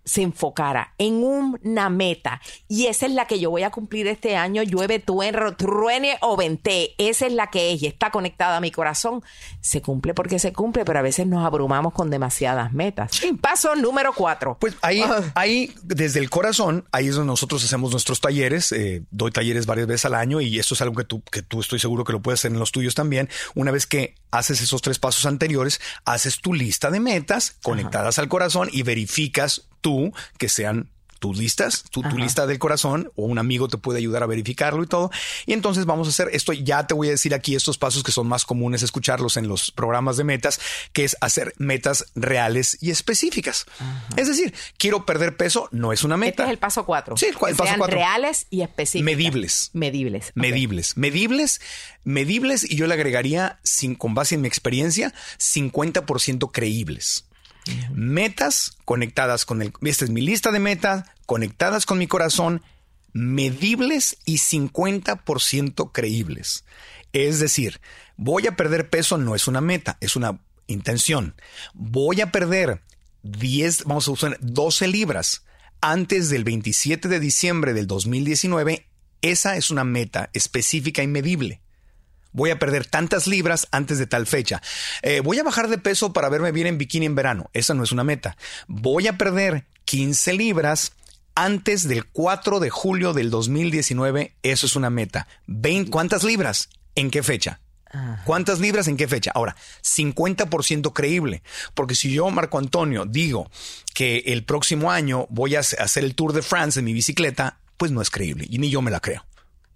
[0.08, 4.36] se enfocara en una meta y esa es la que yo voy a cumplir este
[4.36, 8.60] año, llueve, truene, truene o vente, esa es la que es y está conectada a
[8.60, 9.22] mi corazón,
[9.60, 13.20] se cumple porque se cumple, pero a veces nos abrumamos con demasiadas metas.
[13.40, 14.56] Paso número cuatro.
[14.60, 15.22] Pues ahí, Ah.
[15.34, 18.72] ahí, desde el corazón, ahí es donde nosotros hacemos nuestros talleres.
[18.72, 21.60] eh, doy talleres varias veces al año y esto es algo que tú, que tú
[21.60, 23.28] estoy seguro que lo puedes hacer en los tuyos también.
[23.54, 28.28] Una vez que haces esos tres pasos anteriores, haces tu lista de metas conectadas al
[28.28, 33.38] corazón y verificas tú que sean tus listas, tu, tu, lista del corazón o un
[33.38, 35.10] amigo te puede ayudar a verificarlo y todo.
[35.46, 36.52] Y entonces vamos a hacer esto.
[36.52, 39.70] Ya te voy a decir aquí estos pasos que son más comunes escucharlos en los
[39.70, 40.60] programas de metas,
[40.92, 43.66] que es hacer metas reales y específicas.
[44.16, 46.42] Es decir, quiero perder peso, no es una meta.
[46.42, 47.16] Este es el paso cuatro.
[47.16, 47.96] Sí, el, paso sean cuatro.
[47.96, 49.04] reales y específicas.
[49.04, 49.70] Medibles.
[49.72, 50.32] Medibles.
[50.34, 50.96] Medibles.
[50.96, 51.60] Medibles.
[52.04, 52.70] Medibles.
[52.70, 57.27] Y yo le agregaría, sin, con base en mi experiencia, 50% creíbles.
[57.92, 59.72] Metas conectadas con el...
[59.82, 62.62] Esta es mi lista de metas, conectadas con mi corazón,
[63.12, 66.64] medibles y 50% creíbles.
[67.12, 67.80] Es decir,
[68.16, 71.34] voy a perder peso no es una meta, es una intención.
[71.74, 72.82] Voy a perder
[73.22, 75.44] 10, vamos a usar 12 libras
[75.80, 78.86] antes del 27 de diciembre del 2019.
[79.22, 81.60] Esa es una meta específica y medible.
[82.32, 84.62] Voy a perder tantas libras antes de tal fecha.
[85.02, 87.50] Eh, voy a bajar de peso para verme bien en bikini en verano.
[87.52, 88.36] Esa no es una meta.
[88.66, 90.92] Voy a perder 15 libras
[91.34, 94.34] antes del 4 de julio del 2019.
[94.42, 95.28] Eso es una meta.
[95.90, 96.68] ¿Cuántas libras?
[96.94, 97.60] ¿En qué fecha?
[98.24, 99.30] ¿Cuántas libras en qué fecha?
[99.34, 101.42] Ahora, 50% creíble,
[101.74, 103.50] porque si yo, Marco Antonio, digo
[103.94, 107.90] que el próximo año voy a hacer el Tour de France en mi bicicleta, pues
[107.90, 109.24] no es creíble y ni yo me la creo.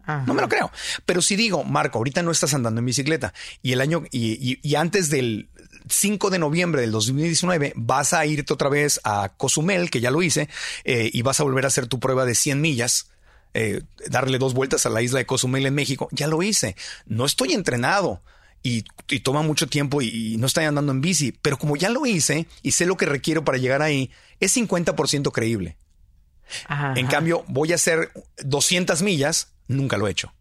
[0.07, 0.71] No me lo creo.
[1.07, 3.33] Pero si digo, Marco, ahorita no estás andando en bicicleta
[3.63, 5.49] y el año y, antes del
[5.89, 10.23] 5 de noviembre del 2019 vas a irte otra vez a Cozumel, que ya lo
[10.23, 10.49] hice,
[10.85, 13.09] eh, y vas a volver a hacer tu prueba de 100 millas.
[13.55, 16.09] Eh, darle dos vueltas a la isla de Cozumel en México.
[16.11, 16.75] Ya lo hice.
[17.07, 18.23] No estoy entrenado.
[18.65, 18.85] Y,
[19.23, 22.73] toma mucho tiempo y, no estoy andando en bici, pero como ya lo hice y
[22.73, 25.77] sé lo que requiero para llegar ahí, es 50% creíble.
[26.97, 28.11] En cambio, voy a hacer
[28.43, 30.33] 200 millas Nunca lo he hecho.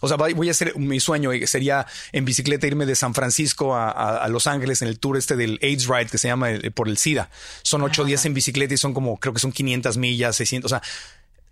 [0.00, 4.26] O sea, voy a hacer mi sueño sería en bicicleta irme de San Francisco a,
[4.28, 7.30] Los Ángeles en el tour este del AIDS Ride que se llama por el SIDA.
[7.62, 10.72] Son ocho días en bicicleta y son como, creo que son 500 millas, 600.
[10.72, 10.82] O sea,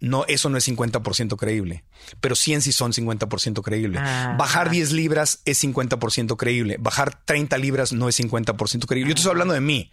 [0.00, 1.84] no, eso no es 50% creíble,
[2.20, 3.98] pero 100 sí son 50% creíble.
[4.00, 6.76] Ah, Bajar 10 libras es 50% creíble.
[6.78, 9.10] Bajar 30 libras no es 50% creíble.
[9.10, 9.90] Yo te estoy hablando de mí.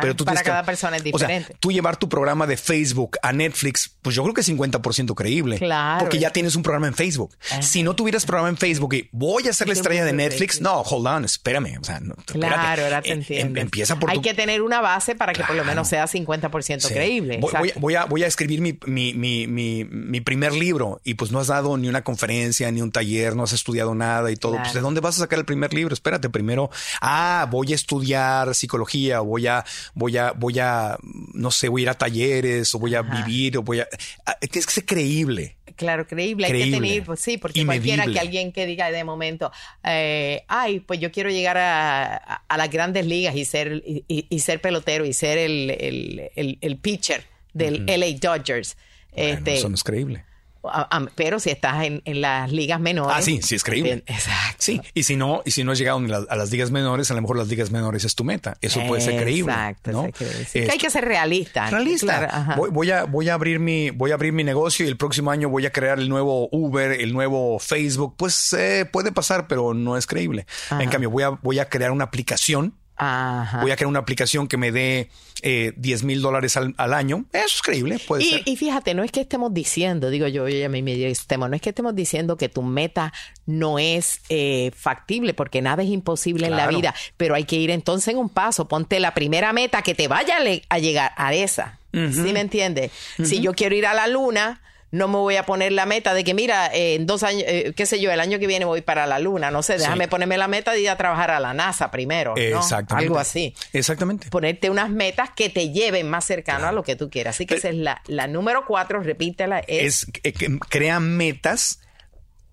[0.00, 1.44] pero tú Para cada persona es diferente.
[1.44, 4.48] O sea, tú llevar tu programa de Facebook a Netflix, pues yo creo que es
[4.48, 5.58] 50% creíble.
[5.58, 6.00] Claro.
[6.00, 7.36] Porque ya tienes un programa en Facebook.
[7.60, 10.80] Si no tuvieras programa en Facebook y voy a ser la estrella de Netflix, no,
[10.80, 11.78] hold on, espérame.
[11.80, 13.60] O sea, no, claro, ahora te em, em, entiendo.
[13.60, 17.40] empieza por Hay que tener una base para que por lo menos sea 50% creíble.
[17.76, 19.46] Voy, a, voy a escribir mi, mi mi,
[20.24, 23.52] primer libro y pues no has dado ni una conferencia, ni un taller, no has
[23.52, 24.56] estudiado nada y todo.
[24.56, 25.94] Pues ¿de dónde vas a sacar el primer libro?
[25.94, 26.70] Espérate, primero,
[27.00, 30.98] ah, voy a estudiar psicología, voy a, voy a, voy a,
[31.34, 33.88] no sé, voy a ir a talleres o voy a vivir o voy a...
[34.26, 35.56] Ah, es que es creíble.
[35.80, 36.46] Claro, creíble.
[36.46, 39.50] Hay que tener, pues sí, porque cualquiera que alguien que diga de momento,
[39.82, 45.06] eh, ay, pues yo quiero llegar a, las grandes ligas y ser, y, ser pelotero
[45.06, 47.24] y ser el, el, el, pitcher
[47.54, 48.76] del LA Dodgers
[49.12, 50.24] este, eso no es creíble.
[51.14, 53.16] Pero si estás en, las ligas menores.
[53.16, 54.04] Ah, sí, sí es creíble.
[54.06, 54.56] Exacto.
[54.58, 57.22] Sí, y si no, y si no has llegado a las ligas menores, a lo
[57.22, 58.58] mejor las ligas menores es tu meta.
[58.60, 59.52] Eso puede ser creíble.
[59.52, 59.92] Exacto.
[59.92, 60.02] ¿no?
[60.02, 61.70] hay que ser realista.
[61.70, 62.56] Realista.
[62.56, 65.48] voy, a, voy a abrir mi, voy a abrir mi negocio y el próximo año
[65.48, 68.14] voy a crear el nuevo Uber, el nuevo Facebook.
[68.18, 70.46] Pues eh, puede pasar, pero no es creíble.
[70.70, 74.56] En cambio, voy a, voy a crear una aplicación Voy a crear una aplicación que
[74.56, 75.08] me dé
[75.42, 77.24] eh, 10 mil dólares al, año.
[77.32, 78.42] Eso es creíble, puede y, ser.
[78.44, 81.56] Y fíjate, no es que estemos diciendo, digo yo, yo a mí me estemos, no
[81.56, 83.12] es que estemos diciendo que tu meta
[83.46, 87.70] no es eh, factible, porque nada es imposible en la vida, pero hay que ir
[87.70, 88.68] entonces en un paso.
[88.68, 90.36] Ponte la primera meta que te vaya
[90.68, 91.78] a, llegar a esa.
[91.92, 92.92] ¿Sí me entiendes?
[93.24, 94.60] Si yo quiero ir a la luna,
[94.92, 97.72] no me voy a poner la meta de que, mira, eh, en dos años, eh,
[97.76, 100.36] qué sé yo, el año que viene voy para la luna, no sé, déjame ponerme
[100.36, 102.34] la meta de ir a trabajar a la NASA primero.
[102.34, 102.58] ¿no?
[102.58, 103.06] Exactamente.
[103.06, 103.54] Algo así.
[103.72, 104.28] Exactamente.
[104.30, 107.36] Ponerte unas metas que te lleven más cercano a lo que tú quieras.
[107.36, 109.60] Así que esa es la, la número cuatro, repítela.
[109.60, 111.80] Es, es que crea metas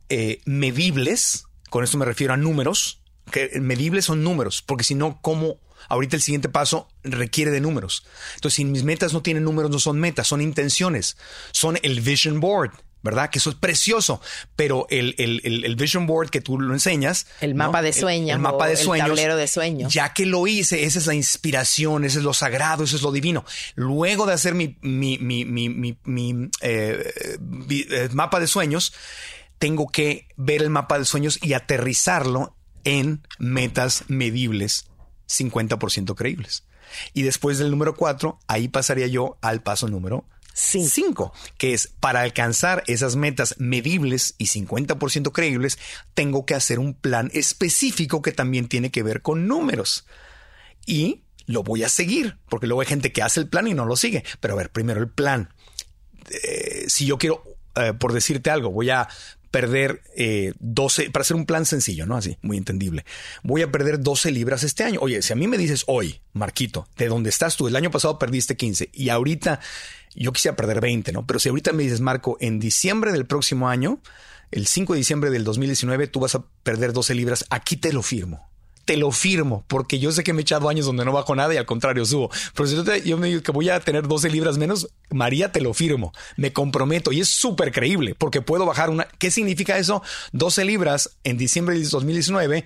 [0.10, 5.20] eh, medibles, con esto me refiero a números, que medibles son números, porque si no,
[5.22, 5.58] ¿cómo
[5.90, 8.06] Ahorita el siguiente paso requiere de números.
[8.36, 11.18] Entonces, si mis metas no tienen números, no son metas, son intenciones.
[11.52, 12.72] Son el vision board.
[13.04, 13.30] ¿verdad?
[13.30, 14.20] Que eso es precioso,
[14.56, 17.28] pero el, el, vision board que tú lo enseñas.
[17.40, 18.36] El mapa de sueños.
[18.36, 19.06] El, mapa de sueños.
[19.06, 19.94] El tablero de sueños.
[19.94, 23.12] Ya que lo hice, esa es la inspiración, ese es lo sagrado, eso es lo
[23.12, 23.46] divino.
[23.76, 27.14] Luego de hacer mi, mi, mi, mi, eh,
[27.70, 28.94] eh, mapa de sueños,
[29.58, 34.87] tengo que ver el mapa de sueños y aterrizarlo en metas medibles
[35.28, 36.66] 50% creíbles.
[37.14, 42.22] Y después del número 4, ahí pasaría yo al paso número 5, que es para
[42.22, 45.78] alcanzar esas metas medibles y 50% creíbles,
[46.16, 50.08] tengo que hacer un plan específico que también tiene que ver con números.
[50.86, 53.86] Y lo voy a seguir, porque luego hay gente que hace el plan y no
[53.86, 54.24] lo sigue.
[54.40, 55.54] Pero a ver, primero el plan.
[56.30, 57.44] eh, si yo quiero,
[57.76, 59.08] eh, por decirte algo, voy a
[59.58, 60.04] perder
[60.60, 62.16] 12, eh, para hacer un plan sencillo, ¿no?
[62.16, 63.06] Así, muy entendible.
[63.42, 65.00] Voy a perder 12 libras este año.
[65.02, 68.20] Oye, si a mí me dices hoy, Marquito, de dónde estás tú, el año pasado
[68.20, 69.60] perdiste 15 y ahorita
[70.14, 71.26] yo quisiera perder 20, ¿no?
[71.26, 74.00] Pero si ahorita me dices, Marco, en diciembre del próximo año,
[74.52, 78.04] el 5 de diciembre del 2019, tú vas a perder 12 libras, aquí te lo
[78.04, 78.48] firmo
[78.88, 81.54] te lo firmo, porque yo sé que me he echado años donde no bajo nada
[81.54, 82.32] y al contrario subo.
[82.56, 85.74] Pero si yo me digo que voy a tener 12 libras menos, María, te lo
[85.74, 89.04] firmo, me comprometo y es súper creíble porque puedo bajar una.
[89.20, 90.02] ¿Qué significa eso?
[90.32, 92.66] 12 libras en diciembre de 2019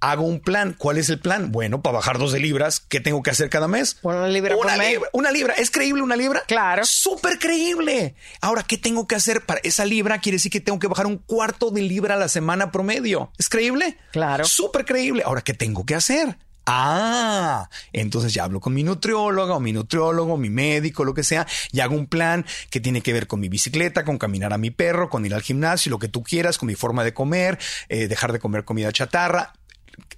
[0.00, 0.74] hago un plan.
[0.76, 1.50] ¿Cuál es el plan?
[1.52, 3.98] Bueno, para bajar 12 libras, ¿qué tengo que hacer cada mes?
[4.02, 5.54] Una libra una libra, Una libra.
[5.54, 6.42] ¿Es creíble una libra?
[6.46, 6.84] Claro.
[6.84, 8.14] Súper creíble.
[8.40, 10.18] Ahora, ¿qué tengo que hacer para esa libra?
[10.18, 13.30] Quiere decir que tengo que bajar un cuarto de libra a la semana promedio.
[13.38, 13.98] ¿Es creíble?
[14.12, 14.44] Claro.
[14.44, 15.22] Súper creíble.
[15.24, 16.36] Ahora, ¿qué tengo que hacer?
[16.70, 21.46] Ah, entonces ya hablo con mi nutrióloga o mi nutriólogo, mi médico, lo que sea,
[21.72, 24.70] y hago un plan que tiene que ver con mi bicicleta, con caminar a mi
[24.70, 28.06] perro, con ir al gimnasio, lo que tú quieras, con mi forma de comer, eh,
[28.06, 29.54] dejar de comer comida chatarra.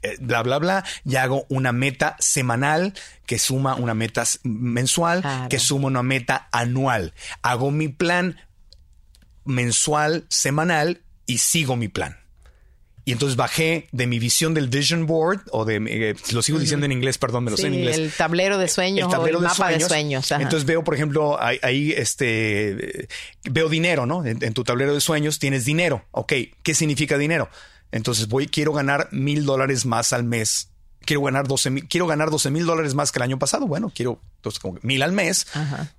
[0.03, 2.95] Eh, bla, bla, bla, y hago una meta semanal
[3.27, 7.13] que suma una meta mensual, que suma una meta anual.
[7.43, 8.37] Hago mi plan
[9.45, 12.17] mensual, semanal y sigo mi plan.
[13.05, 16.87] Y entonces bajé de mi visión del vision board, o de, eh, lo sigo diciendo
[16.87, 17.99] en inglés, perdón, me lo sé en inglés.
[17.99, 20.31] El tablero de sueños el tablero o el mapa de sueños.
[20.31, 23.09] Entonces veo, por ejemplo, ahí, este,
[23.51, 24.25] veo dinero, ¿no?
[24.25, 26.05] En, en, tu tablero de sueños tienes dinero.
[26.13, 27.51] Ok, ¿qué significa dinero?
[27.93, 30.71] Entonces voy, quiero ganar mil dólares más al mes.
[31.01, 33.67] Quiero ganar 12 mil, quiero ganar 12 mil dólares más que el año pasado.
[33.67, 34.21] Bueno, quiero
[34.83, 35.47] mil al mes,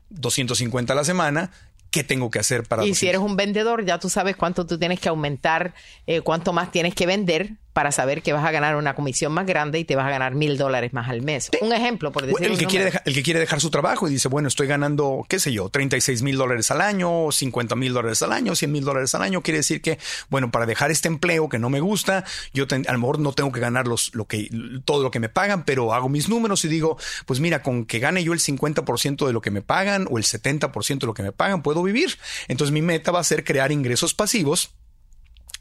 [0.10, 1.52] 250 a la semana
[1.92, 2.86] qué tengo que hacer para...
[2.86, 5.76] Y si eres un vendedor, ya tú sabes cuánto tú tienes que aumentar,
[6.08, 9.46] eh, cuánto más tienes que vender para saber que vas a ganar una comisión más
[9.46, 11.50] grande y te vas a ganar mil dólares más al mes.
[11.62, 12.54] Un ejemplo, por decirlo.
[12.54, 15.26] El que, quiere dejar, el que quiere dejar su trabajo y dice, bueno, estoy ganando,
[15.30, 18.84] qué sé yo, 36 mil dólares al año, 50 mil dólares al año, 100 mil
[18.84, 19.42] dólares al año.
[19.42, 20.00] Quiere decir que,
[20.30, 23.52] bueno, para dejar este empleo que no me gusta, yo a lo mejor no tengo
[23.52, 24.50] que ganar los, lo que,
[24.86, 28.00] todo lo que me pagan, pero hago mis números y digo, pues mira, con que
[28.00, 31.24] gane yo el 50% de lo que me pagan o el 70% de lo que
[31.24, 32.18] me pagan, puedo vivir.
[32.48, 34.72] Entonces mi meta va a ser crear ingresos pasivos.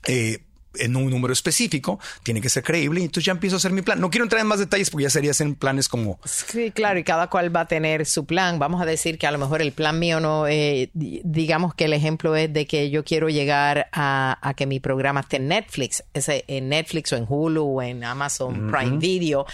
[0.06, 0.44] Eh,
[0.78, 3.82] en un número específico, tiene que ser creíble y entonces ya empiezo a hacer mi
[3.82, 4.00] plan.
[4.00, 6.18] No quiero entrar en más detalles porque ya sería hacer planes como...
[6.24, 8.58] Sí, claro, y cada cual va a tener su plan.
[8.58, 11.92] Vamos a decir que a lo mejor el plan mío no, eh, digamos que el
[11.92, 16.44] ejemplo es de que yo quiero llegar a, que mi programa esté en Netflix, ese,
[16.46, 19.46] en Netflix o en Hulu o en Amazon Prime Video.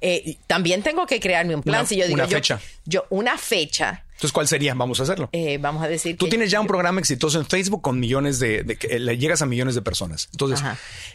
[0.00, 1.86] Eh, también tengo que crearme un plan.
[1.86, 2.60] si yo digo, una fecha.
[2.84, 4.72] Yo, una fecha entonces, ¿cuál sería?
[4.74, 5.30] Vamos a hacerlo.
[5.32, 6.16] Eh, vamos a decir.
[6.16, 9.46] Tú tienes ya un programa exitoso en Facebook con millones de, que le llegas a
[9.46, 10.28] millones de personas.
[10.30, 10.64] Entonces,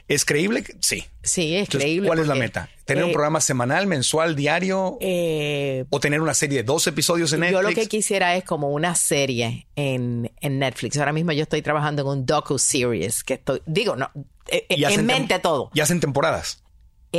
[0.09, 0.65] ¿es creíble?
[0.81, 1.05] Sí.
[1.23, 2.07] Sí, es creíble.
[2.07, 2.69] ¿Cuál es la meta?
[2.83, 4.97] ¿Tener un eh, programa semanal, mensual, diario?
[4.99, 7.61] Eh, ¿O tener una serie de dos episodios en Netflix?
[7.61, 10.97] Yo lo que quisiera es como una serie en, Netflix.
[10.97, 14.11] Ahora mismo yo estoy trabajando en un docu-series que estoy, digo, no,
[14.49, 15.71] en mente todo.
[15.73, 16.61] Y hacen temporadas.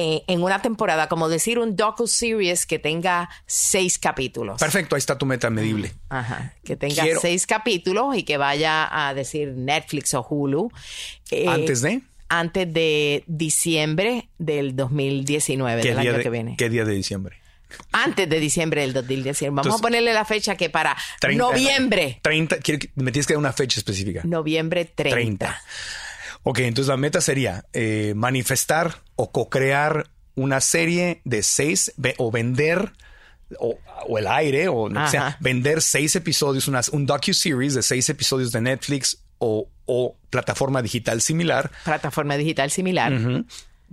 [0.01, 4.61] Eh, en una temporada, como decir un docu-series que tenga seis capítulos.
[4.61, 5.92] Perfecto, ahí está tu meta medible.
[6.09, 10.70] Ajá, que tenga seis capítulos y que vaya a decir Netflix o Hulu.
[11.32, 12.03] Eh, ¿Antes de?
[12.28, 16.55] Antes de diciembre del 2019, del año que viene.
[16.57, 17.38] ¿Qué día de diciembre?
[17.90, 19.53] Antes de diciembre del 2019.
[19.53, 20.96] Vamos a ponerle la fecha que para
[21.34, 22.20] noviembre.
[22.22, 22.59] 30,
[22.94, 24.20] me tienes que dar una fecha específica.
[24.22, 25.11] Noviembre 30.
[25.11, 25.62] 30.
[26.51, 32.94] Ok, entonces la meta sería eh, manifestar o co-crear una serie de seis o vender
[33.59, 33.78] o,
[34.16, 39.68] el aire o sea, vender seis episodios, un docu-series de seis episodios de Netflix o,
[40.30, 41.70] plataforma digital similar.
[41.84, 43.12] Plataforma digital similar.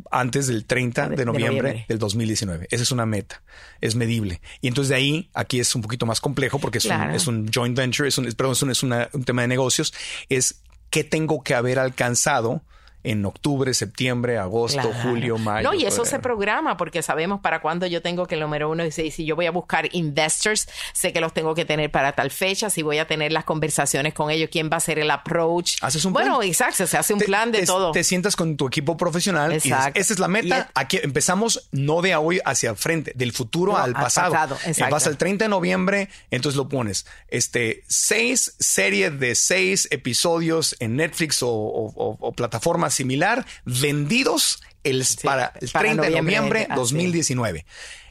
[0.09, 2.67] antes del 30 de, noviembre, del 2019.
[2.71, 3.43] Esa es una meta,
[3.81, 4.39] es medible.
[4.61, 7.51] Y entonces de ahí, aquí es un poquito más complejo porque es, un, es un,
[7.53, 9.93] joint venture, es un, perdón, es, un, es un tema de negocios,
[10.29, 10.61] es
[10.95, 12.61] qué tengo que haber alcanzado
[13.05, 15.69] en octubre, septiembre, agosto, julio, mayo.
[15.69, 18.83] No, y eso se programa porque sabemos para cuándo yo tengo que el número uno
[18.83, 22.31] dice, si yo voy a buscar investors, sé que los tengo que tener para tal
[22.31, 25.75] fecha, si voy a tener las conversaciones con ellos, quién va a ser el approach.
[25.81, 26.27] Haces un plan.
[26.27, 27.91] Bueno, exacto, se hace un plan de todo.
[27.91, 30.71] Te sientas con tu equipo profesional y esa es la meta.
[30.73, 34.31] Aquí empezamos no de hoy hacia frente, del futuro al pasado.
[34.31, 34.57] pasado
[34.89, 37.05] Vas al 30 de noviembre, entonces lo pones.
[37.27, 45.71] Este, seis series de seis episodios en Netflix o plataformas similar vendidos el, para el
[45.71, 47.65] 30 de noviembre de 2019.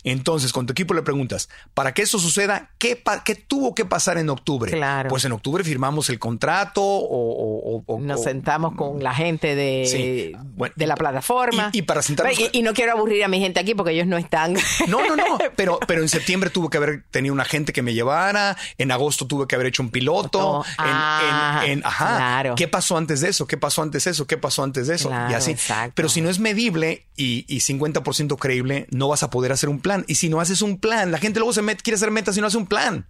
[0.04, 4.18] Entonces, con tu equipo le preguntas, para que eso suceda, ¿qué, qué tuvo que pasar
[4.18, 4.70] en octubre?
[4.70, 5.08] Claro.
[5.08, 7.82] Pues en octubre firmamos el contrato o...
[8.00, 10.36] Nos sentamos con la gente de,
[10.76, 11.70] de la plataforma.
[11.72, 12.38] Y, para sentarnos...
[12.52, 14.54] Y, no quiero aburrir a mi gente aquí porque ellos no están...
[14.88, 15.38] No, no, no.
[15.56, 18.56] Pero, pero en septiembre tuve que haber tenido una gente que me llevara.
[18.76, 20.64] En agosto tuve que haber hecho un piloto.
[20.78, 22.54] en, ah, ajá.
[22.54, 23.46] ¿Qué pasó antes de eso?
[23.46, 24.26] ¿Qué pasó antes de eso?
[24.26, 25.10] ¿Qué pasó antes de eso?
[25.30, 25.56] y así.
[25.94, 29.80] Pero si no es medible y, y 50% creíble, no vas a poder hacer un
[29.80, 29.93] plan.
[30.08, 32.40] Y si no haces un plan, la gente luego se met, quiere hacer metas y
[32.40, 33.06] no hace un plan.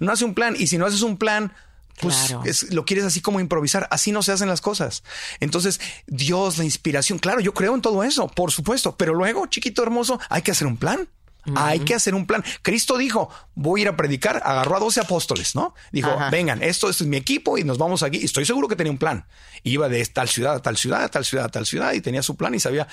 [0.00, 0.54] No hace un plan.
[0.58, 1.52] Y si no haces un plan,
[2.00, 3.88] pues lo quieres así como improvisar.
[3.90, 5.02] Así no se hacen las cosas.
[5.40, 8.96] Entonces, Dios, la inspiración, claro, yo creo en todo eso, por supuesto.
[8.96, 11.08] Pero luego, chiquito hermoso, hay que hacer un plan.
[11.56, 12.44] Hay que hacer un plan.
[12.62, 15.74] Cristo dijo, voy a ir a predicar, agarró a 12 apóstoles, ¿no?
[15.92, 18.18] Dijo, vengan, esto, es mi equipo y nos vamos aquí.
[18.18, 19.26] Y estoy seguro que tenía un plan.
[19.62, 22.22] Iba de tal ciudad a tal ciudad, a tal ciudad, a tal ciudad y tenía
[22.22, 22.86] su plan y sabía,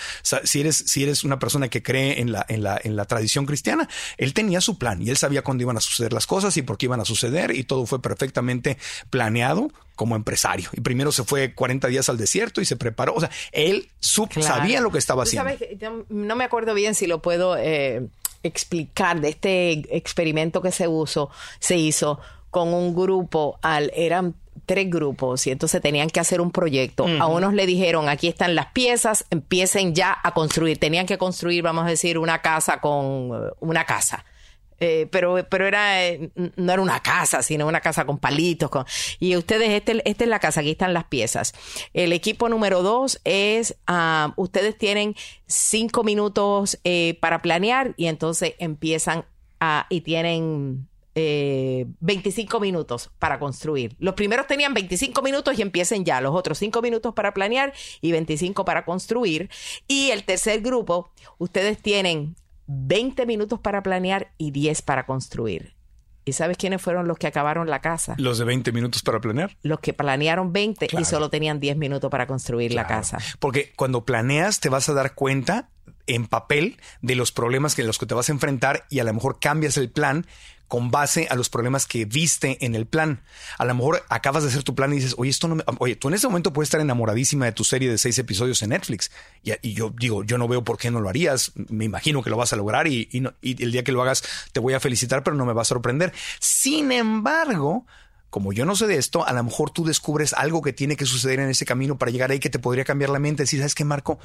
[0.44, 3.46] si eres, si eres una persona que cree en la, en la, en la tradición
[3.46, 6.62] cristiana, él tenía su plan y él sabía cuándo iban a suceder las cosas y
[6.62, 8.78] por qué iban a suceder y todo fue perfectamente
[9.10, 10.70] planeado como empresario.
[10.74, 13.14] Y primero se fue 40 días al desierto y se preparó.
[13.14, 15.52] O sea, él sabía lo que estaba haciendo.
[16.10, 18.08] no me acuerdo bien si lo puedo eh,
[18.44, 21.30] explicar de este experimento que se, uso,
[21.60, 22.20] se hizo
[22.50, 24.36] con un grupo, al, eran
[24.66, 27.06] tres grupos y entonces tenían que hacer un proyecto.
[27.20, 30.78] A unos le dijeron, aquí están las piezas, empiecen ya a construir.
[30.78, 34.26] Tenían que construir, vamos a decir, una casa con una casa.
[34.84, 38.72] Eh, pero, pero era, eh, no era una casa, sino una casa con palitos.
[39.20, 41.54] Y ustedes, este, esta es la casa, aquí están las piezas.
[41.94, 45.16] El equipo número dos es, ah, ustedes tienen
[45.46, 49.24] cinco minutos eh, para planear y entonces empiezan
[49.60, 53.96] a, y tienen 25 minutos para construir.
[54.00, 58.14] Los primeros tenían 25 minutos y empiecen ya, los otros 5 minutos para planear y
[58.14, 59.50] 25 para construir.
[59.88, 62.36] Y el tercer grupo, ustedes tienen
[62.68, 65.76] 20 minutos para planear y 10 para construir.
[66.24, 68.16] ¿Y sabes quiénes fueron los que acabaron la casa?
[68.18, 69.58] Los de 20 minutos para planear.
[69.64, 73.18] Los que planearon 20 y solo tenían 10 minutos para construir la casa.
[73.40, 75.70] Porque cuando planeas te vas a dar cuenta
[76.06, 79.14] en papel de los problemas que los que te vas a enfrentar y a lo
[79.14, 80.28] mejor cambias el plan
[80.72, 83.20] con base a los problemas que viste en el plan.
[83.58, 85.66] A lo mejor acabas de hacer tu plan y dices, oye, esto no me...
[85.80, 88.70] Oye, tú en ese momento puedes estar enamoradísima de tu serie de seis episodios en
[88.70, 89.12] Netflix.
[89.44, 91.52] Y, yo digo, yo no veo por qué no lo harías.
[91.56, 94.62] Me imagino que lo vas a lograr y, y el día que lo hagas te
[94.62, 96.14] voy a felicitar, pero no me va a sorprender.
[96.40, 97.86] Sin embargo,
[98.30, 101.06] como yo no sé de esto, a lo mejor tú descubres algo que tiene que
[101.06, 103.44] suceder en ese camino para llegar ahí que te podría cambiar la mente.
[103.44, 104.20] Decir, ¿sabes qué, Marco?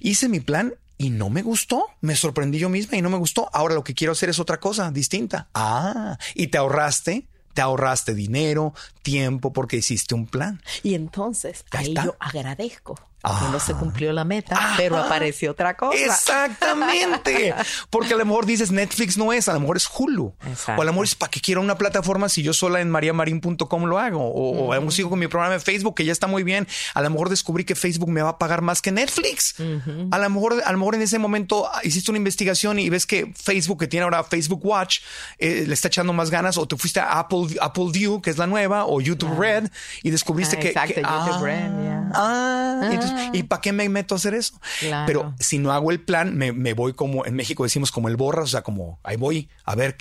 [0.00, 1.86] Hice mi plan y no me gustó.
[2.02, 3.48] Me sorprendí yo misma y no me gustó.
[3.54, 5.48] Ahora lo que quiero hacer es otra cosa distinta.
[5.54, 10.62] Ah, y te ahorraste te ahorraste dinero, tiempo, porque hiciste un plan.
[10.84, 15.98] Y entonces, ahí yo agradezco no se cumplió la meta, pero apareció otra cosa.
[15.98, 17.54] Exactamente.
[17.90, 20.34] Porque a lo mejor dices Netflix no es, a lo mejor es Hulu.
[20.76, 23.84] O a lo mejor es para que quiera una plataforma si yo sola en mariamarin.com
[23.84, 24.20] lo hago.
[24.20, 26.66] O, uh sigo con mi programa de Facebook que ya está muy bien.
[26.94, 29.54] A lo mejor descubrí que Facebook me va a pagar más que Netflix.
[30.10, 33.32] A lo mejor, a lo mejor en ese momento hiciste una investigación y ves que
[33.36, 35.00] Facebook, que tiene ahora Facebook Watch,
[35.38, 36.56] eh, le está echando más ganas.
[36.56, 39.70] O te fuiste a Apple, Apple View, que es la nueva, o YouTube Red,
[40.02, 41.44] y descubriste ah, que, Exacto, YouTube
[42.14, 44.54] ah, Red, ah, ¿Y para qué me meto a hacer eso?
[45.06, 48.44] Pero si no hago el plan, me, voy como en México decimos como el borras,
[48.44, 49.96] o sea, como ahí voy a ver,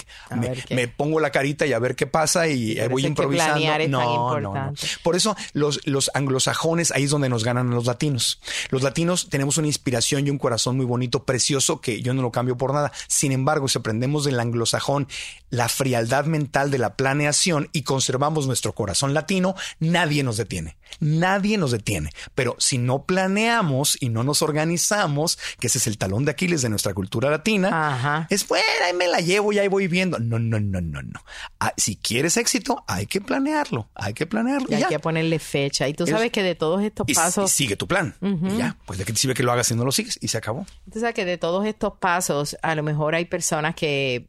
[0.70, 3.60] me, pongo la carita y a ver qué pasa y ahí voy improvisando.
[3.88, 8.40] no, no, no, Por eso los, los anglosajones ahí es donde nos ganan los latinos.
[8.70, 12.32] Los latinos tenemos una inspiración y un corazón muy bonito, precioso, que yo no lo
[12.32, 12.92] cambio por nada.
[13.08, 15.08] Sin embargo, si aprendemos del anglosajón
[15.50, 20.78] la frialdad mental de la planeación y conservamos nuestro corazón latino, nadie nos detiene.
[21.00, 22.12] Nadie nos detiene.
[22.36, 26.62] Pero si no planeamos y no nos organizamos, que ese es el talón de Aquiles
[26.62, 30.20] de nuestra cultura latina, es bueno, ahí me la llevo y ahí voy viendo.
[30.20, 31.24] No, no, no, no, no.
[31.60, 33.90] Ah, si quieres éxito, hay que planearlo.
[33.96, 34.68] Hay que planearlo.
[34.70, 35.88] Y, hay que ponerle fecha.
[35.88, 37.52] Y tú sabes que de todos estos pasos.
[37.52, 38.16] Y sigue tu plan.
[38.22, 40.28] Y ya, pues de qué te sirve que lo hagas si no lo sigues y
[40.28, 40.66] se acabó.
[40.92, 44.28] Tú sabes que de todos estos pasos, a lo mejor hay personas que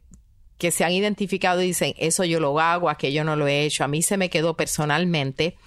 [0.61, 3.83] que se han identificado y dicen, eso yo lo hago, aquello no lo he hecho.
[3.83, 5.57] A mí se me quedó personalmente,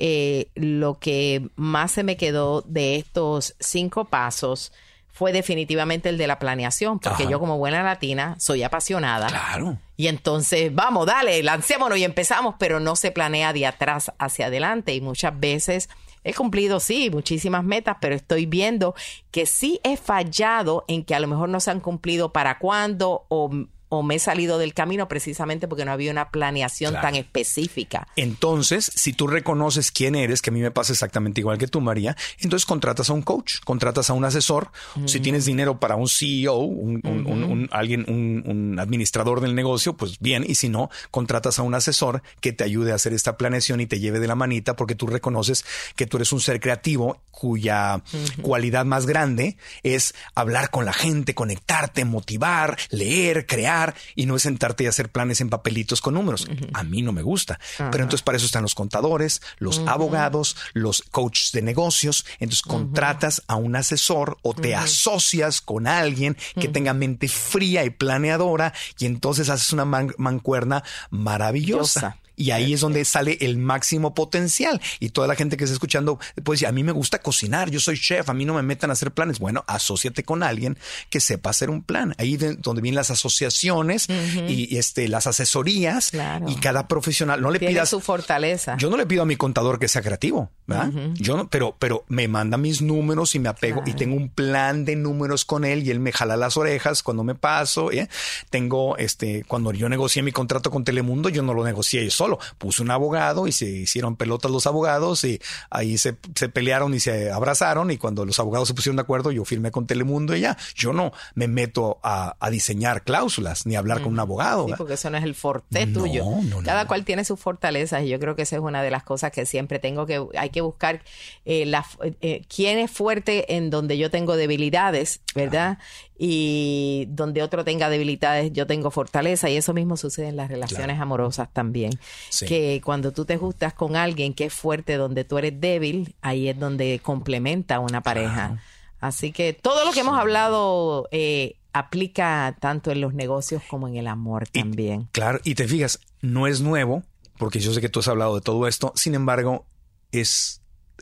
[0.00, 4.72] eh, lo que más se me quedó de estos cinco pasos
[5.12, 9.28] fue definitivamente el de la planeación, porque yo como buena latina soy apasionada.
[9.28, 9.78] Claro.
[9.96, 14.92] Y entonces, vamos, dale, lancémonos y empezamos, pero no se planea de atrás hacia adelante
[14.96, 15.88] y muchas veces...
[16.22, 18.94] He cumplido, sí, muchísimas metas, pero estoy viendo
[19.30, 23.24] que sí he fallado en que a lo mejor no se han cumplido para cuándo
[23.28, 23.50] o
[23.90, 28.06] o me he salido del camino precisamente porque no había una planeación tan específica.
[28.16, 31.80] Entonces, si tú reconoces quién eres, que a mí me pasa exactamente igual que tú,
[31.80, 34.70] María, entonces contratas a un coach, contratas a un asesor.
[35.06, 35.22] Si mm.
[35.22, 40.44] tienes dinero para un CEO, un, alguien, un, administrador del negocio, pues bien.
[40.46, 43.86] Y si no, contratas a un asesor que te ayude a hacer esta planeación y
[43.86, 45.64] te lleve de la manita porque tú reconoces
[45.96, 48.02] que tú eres un ser creativo cuya
[48.42, 53.79] cualidad más grande es hablar con la gente, conectarte, motivar, leer, crear
[54.14, 56.48] y no es sentarte y hacer planes en papelitos con números.
[56.72, 57.58] A mí no me gusta.
[57.76, 62.24] Pero entonces para eso están los contadores, los abogados, los coaches de negocios.
[62.38, 67.90] Entonces contratas a un asesor o te asocias con alguien que tenga mente fría y
[67.90, 72.18] planeadora y entonces haces una mancuerna maravillosa.
[72.40, 74.80] Y ahí es donde sale el máximo potencial.
[74.98, 77.98] Y toda la gente que está escuchando, pues a mí me gusta cocinar, yo soy
[77.98, 79.38] chef, a mí no me metan a hacer planes.
[79.38, 80.78] Bueno, asóciate con alguien
[81.10, 82.14] que sepa hacer un plan.
[82.16, 84.06] Ahí es donde vienen las asociaciones
[84.48, 86.12] y, este, las asesorías
[86.48, 87.42] y cada profesional.
[87.42, 88.78] No le pidas su fortaleza.
[88.78, 90.90] Yo no le pido a mi contador que sea creativo, ¿verdad?
[91.16, 94.86] Yo no, pero, pero me manda mis números y me apego y tengo un plan
[94.86, 97.92] de números con él y él me jala las orejas cuando me paso.
[97.92, 98.08] ¿eh?
[98.48, 102.29] Tengo, este, cuando yo negocié mi contrato con Telemundo, yo no lo negocié yo solo
[102.58, 106.14] Puse un abogado y se hicieron pelotas los abogados y ahí se,
[106.52, 109.86] pelearon y se abrazaron y cuando los abogados se pusieron de acuerdo yo firmé con
[109.86, 110.56] Telemundo y ya.
[110.74, 114.66] Yo no me meto a, diseñar cláusulas ni hablar con un abogado.
[114.66, 116.24] Sí, porque eso no es el forte tuyo.
[116.64, 119.30] Cada cual tiene sus fortalezas y yo creo que esa es una de las cosas
[119.30, 121.02] que siempre tengo que, hay que buscar
[121.44, 121.86] eh, la,
[122.20, 125.78] eh, quién es fuerte en donde yo tengo debilidades, ¿verdad?
[126.22, 131.00] Y donde otro tenga debilidades, yo tengo fortaleza y eso mismo sucede en las relaciones
[131.00, 131.98] amorosas también.
[132.46, 136.50] Que cuando tú te gustas con alguien que es fuerte donde tú eres débil, ahí
[136.50, 138.60] es donde complementa una pareja.
[139.00, 143.96] Así que todo lo que hemos hablado eh, aplica tanto en los negocios como en
[143.96, 145.08] el amor también.
[145.12, 147.02] claro, y te fijas, no es nuevo,
[147.38, 149.64] porque yo sé que tú has hablado de todo esto, sin embargo,
[150.12, 150.59] es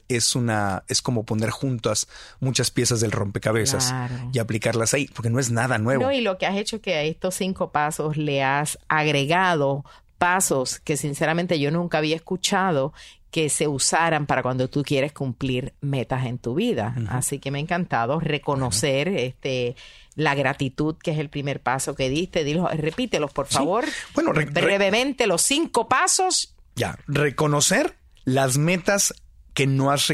[0.09, 2.09] es una, es como poner juntas
[2.41, 3.95] muchas piezas del rompecabezas
[4.33, 6.05] y aplicarlas ahí, porque no es nada nuevo.
[6.05, 9.85] No, y lo que has hecho que a estos cinco pasos le has agregado
[10.19, 12.93] pasos que sinceramente yo nunca había escuchado
[13.31, 16.95] que se usaran para cuando tú quieres cumplir metas en tu vida.
[17.11, 19.77] Así que me ha encantado reconocer este
[20.15, 22.43] la gratitud, que es el primer paso que diste.
[22.43, 23.85] Dilo, repítelos, por favor.
[24.15, 26.55] Bueno, brevemente los cinco pasos.
[26.75, 29.15] Ya, reconocer las metas
[29.59, 30.07] que no has,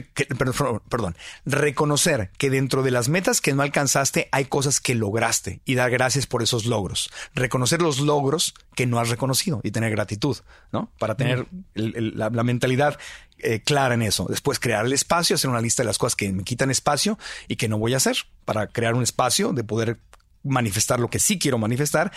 [0.89, 5.75] perdón, reconocer que dentro de las metas que no alcanzaste hay cosas que lograste y
[5.75, 7.11] dar gracias por esos logros.
[7.35, 10.39] Reconocer los logros que no has reconocido y tener gratitud,
[10.73, 10.91] ¿no?
[10.99, 12.99] Para tener la, mentalidad
[13.37, 14.25] eh, clara en eso.
[14.31, 17.57] Después crear el espacio, hacer una lista de las cosas que me quitan espacio y
[17.57, 18.17] que no voy a hacer
[18.47, 19.99] para crear un espacio de poder
[20.45, 22.13] manifestar lo que sí quiero manifestar,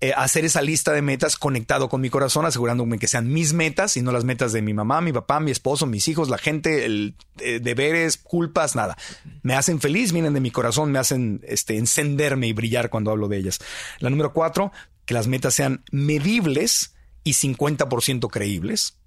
[0.00, 3.96] eh, hacer esa lista de metas conectado con mi corazón, asegurándome que sean mis metas
[3.96, 6.84] y no las metas de mi mamá, mi papá, mi esposo, mis hijos, la gente,
[6.84, 8.96] el, eh, deberes, culpas, nada.
[9.42, 13.28] Me hacen feliz, vienen de mi corazón, me hacen este, encenderme y brillar cuando hablo
[13.28, 13.60] de ellas.
[13.98, 14.72] La número cuatro,
[15.04, 18.98] que las metas sean medibles y 50% creíbles.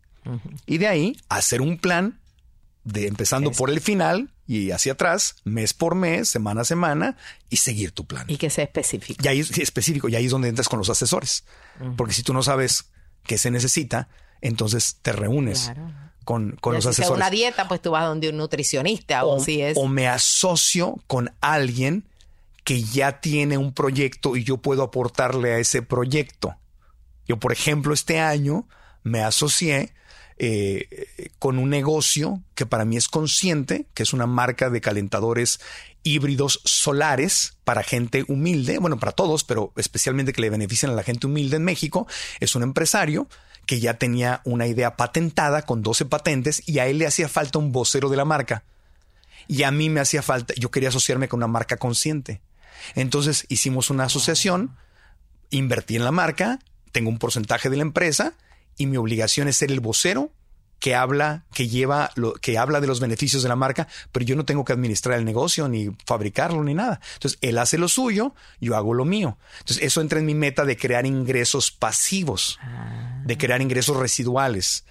[0.67, 2.18] Y de ahí hacer un plan
[2.91, 7.17] de empezando por el final y hacia atrás, mes por mes, semana a semana,
[7.49, 8.25] y seguir tu plan.
[8.27, 9.23] Y que sea específico.
[9.23, 11.43] Y ahí es específico, y ahí es donde entras con los asesores.
[11.95, 12.89] Porque si tú no sabes
[13.23, 14.09] qué se necesita,
[14.41, 15.71] entonces te reúnes.
[16.23, 17.17] Con, con los si asesores.
[17.17, 19.77] una dieta, pues tú vas donde un nutricionista o, si es.
[19.77, 22.07] O me asocio con alguien
[22.63, 26.55] que ya tiene un proyecto y yo puedo aportarle a ese proyecto.
[27.27, 28.67] Yo, por ejemplo, este año
[29.01, 29.93] me asocié
[30.41, 35.59] eh, con un negocio que para mí es consciente, que es una marca de calentadores
[36.01, 41.03] híbridos solares para gente humilde, bueno, para todos, pero especialmente que le benefician a la
[41.03, 42.07] gente humilde en México.
[42.39, 43.27] Es un empresario
[43.65, 47.59] que ya tenía una idea patentada con 12 patentes y a él le hacía falta
[47.59, 48.63] un vocero de la marca.
[49.49, 52.41] Y a mí me hacía falta, yo quería asociarme con una marca consciente.
[52.95, 54.77] Entonces hicimos una asociación,
[55.49, 56.59] invertí en la marca,
[56.93, 58.35] tengo un porcentaje de la empresa
[58.79, 60.31] y mi obligación es ser el vocero
[60.79, 64.35] que habla, que lleva, lo, que habla de los beneficios de la marca, pero yo
[64.35, 67.01] no tengo que administrar el negocio, ni fabricarlo, ni nada.
[67.15, 69.37] Entonces, él hace lo suyo, yo hago lo mío.
[69.59, 72.57] Entonces, eso entra en mi meta de crear ingresos pasivos,
[73.25, 74.85] de crear ingresos residuales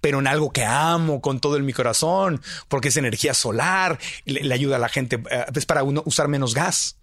[0.00, 4.74] pero en algo que amo con todo mi corazón, porque es energía solar, le, ayuda
[4.74, 6.98] a la gente, eh, es para uno usar menos gas.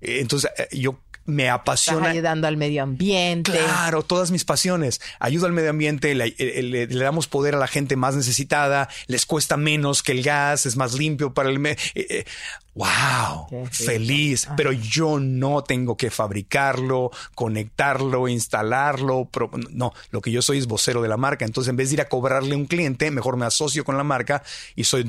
[0.00, 1.98] Entonces, eh, yo me apasiona.
[1.98, 3.52] Estás ayudando al medio ambiente.
[3.52, 5.00] Claro, todas mis pasiones.
[5.18, 9.56] Ayuda al medio ambiente, le, le, damos poder a la gente más necesitada, les cuesta
[9.56, 11.76] menos que el gas, es más limpio para el medio.
[11.94, 12.24] Eh, eh,
[12.74, 19.28] wow, feliz, pero yo no tengo que fabricarlo, conectarlo, instalarlo.
[19.70, 21.44] no, lo que yo soy es vocero de la marca.
[21.44, 24.04] Entonces, en vez de ir a cobrarle a un cliente, mejor me asocio con la
[24.04, 24.42] marca
[24.74, 25.06] y soy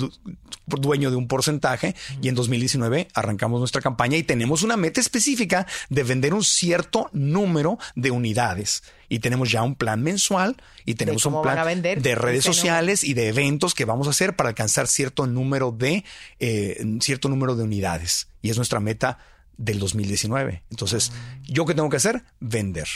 [0.68, 1.96] dueño de un porcentaje.
[2.22, 7.10] Y en 2019 arrancamos nuestra campaña y tenemos una meta específica de vender un cierto
[7.14, 8.84] número de unidades.
[9.08, 13.28] Y tenemos ya un plan mensual y tenemos un plan de redes sociales y de
[13.28, 16.04] eventos que vamos a hacer para alcanzar cierto número de
[16.40, 18.30] eh, cierto número de unidades.
[18.42, 19.20] Y es nuestra meta
[19.58, 20.64] del 2019.
[20.70, 21.12] Entonces,
[21.44, 22.24] ¿yo qué tengo que hacer?
[22.40, 22.88] Vender.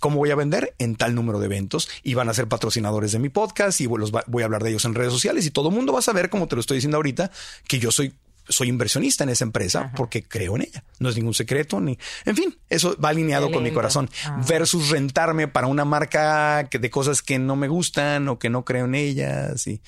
[0.00, 0.74] ¿Cómo voy a vender?
[0.78, 4.42] En tal número de eventos y van a ser patrocinadores de mi podcast y voy
[4.42, 6.48] a hablar de ellos en redes sociales y todo el mundo va a saber, como
[6.48, 7.30] te lo estoy diciendo ahorita,
[7.66, 8.14] que yo soy
[8.48, 10.84] soy inversionista en esa empresa porque creo en ella.
[10.98, 14.42] No es ningún secreto ni, en fin, eso va alineado con mi corazón ah.
[14.46, 18.64] versus rentarme para una marca que de cosas que no me gustan o que no
[18.64, 19.80] creo en ellas y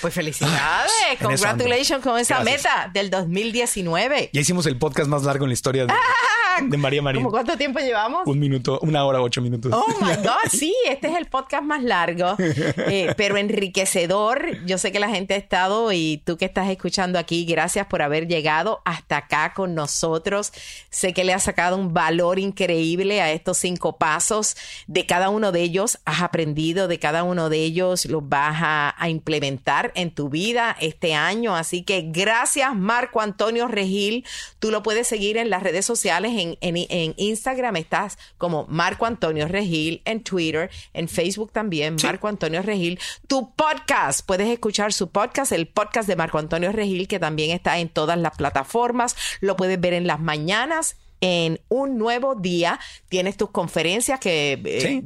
[0.00, 0.90] pues felicidades,
[1.20, 4.30] congratulations con esa meta del 2019.
[4.32, 5.94] Ya hicimos el podcast más largo en la historia de,
[6.60, 7.24] de María María.
[7.24, 8.22] cuánto tiempo llevamos?
[8.26, 9.72] Un minuto, una hora, ocho minutos.
[9.74, 14.64] Oh my God, sí, este es el podcast más largo, eh, pero enriquecedor.
[14.66, 18.02] Yo sé que la gente ha estado y tú que estás escuchando aquí, gracias por
[18.02, 20.52] haber llegado hasta acá con nosotros.
[20.90, 24.56] Sé que le has sacado un valor increíble a estos cinco pasos.
[24.86, 28.94] De cada uno de ellos has aprendido, de cada uno de ellos los vas a,
[28.98, 31.56] a implementar en tu vida este año.
[31.56, 34.24] Así que gracias, Marco Antonio Regil.
[34.58, 36.41] Tú lo puedes seguir en las redes sociales en,
[37.16, 42.98] Instagram estás como Marco Antonio Regil, en Twitter, en Facebook también, Marco Antonio Regil.
[43.26, 47.78] Tu podcast, puedes escuchar su podcast, el podcast de Marco Antonio Regil, que también está
[47.78, 49.16] en todas las plataformas.
[49.40, 52.78] Lo puedes ver en las mañanas en un nuevo día.
[53.08, 55.02] Tienes tus conferencias que eh,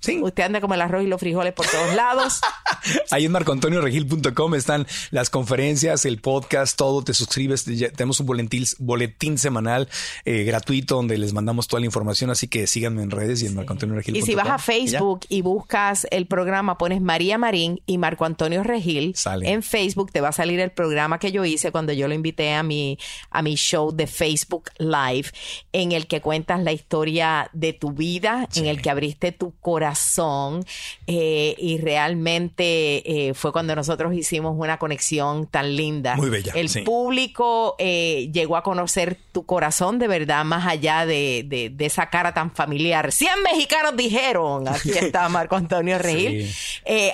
[0.00, 2.40] sí, usted anda como el arroz y los frijoles por todos lados.
[3.10, 7.02] Ahí en marcoantonioregil.com están las conferencias, el podcast, todo.
[7.02, 7.64] Te suscribes.
[7.64, 9.88] tenemos un boletín, boletín semanal
[10.24, 12.30] eh, gratuito donde les mandamos toda la información.
[12.30, 14.20] Así que síganme en redes y en marcoantonioregil.com.
[14.20, 18.64] Y si vas a Facebook y, buscas el programa, pones María Marín y Marco Antonio
[18.64, 19.14] Regil.
[19.42, 22.52] En Facebook te va a salir el programa que yo hice cuando yo lo invité
[22.52, 22.98] a mi,
[23.30, 25.30] a mi show de Facebook Live
[25.72, 30.64] en el que cuentas la historia de tu vida, en el que abriste tu corazón
[31.06, 36.16] eh, y realmente eh, fue cuando nosotros hicimos una conexión tan linda.
[36.16, 36.52] Muy bella.
[36.54, 42.10] El público eh, llegó a conocer tu corazón de verdad, más allá de, de, esa
[42.10, 43.10] cara tan familiar.
[43.10, 46.48] 100 mexicanos dijeron, aquí está Marco Antonio Regil.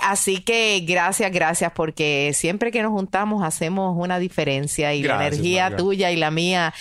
[0.02, 5.74] así que gracias, gracias, porque siempre que nos juntamos hacemos una diferencia y la energía
[5.76, 6.74] tuya y la mía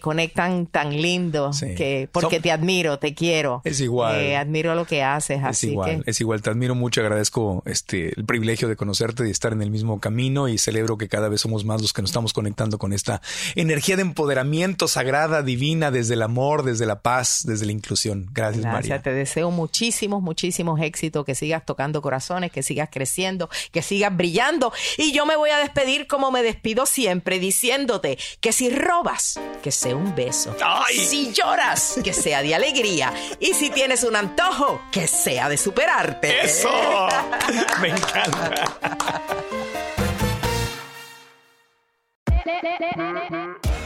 [0.00, 3.60] conectan tan lindo, que porque te admiro, te quiero.
[3.64, 4.20] Es igual.
[4.20, 5.38] Eh, admiro lo que haces.
[5.38, 6.42] Es así igual, es igual.
[6.42, 10.48] Te admiro mucho, agradezco este el privilegio de conocerte y estar en el mismo camino
[10.48, 13.20] y celebro que cada vez somos más los que nos estamos conectando con esta
[13.54, 18.28] energía de empoderamiento sagrada, divina, desde el amor, desde la paz, desde la inclusión.
[18.32, 19.02] Gracias, Gracias María.
[19.02, 24.72] Te deseo muchísimos, muchísimos éxitos, que sigas tocando corazones, que sigas creciendo, que sigas brillando.
[24.98, 29.70] Y yo me voy a despedir como me despido siempre, diciéndote que si robas, que
[29.70, 30.54] sea un beso.
[30.92, 33.12] Si lloras, que sea de alegría.
[33.40, 36.44] Y si tienes un antojo, que sea de superarte.
[36.44, 36.68] ¡Eso!
[37.80, 38.64] Me encanta.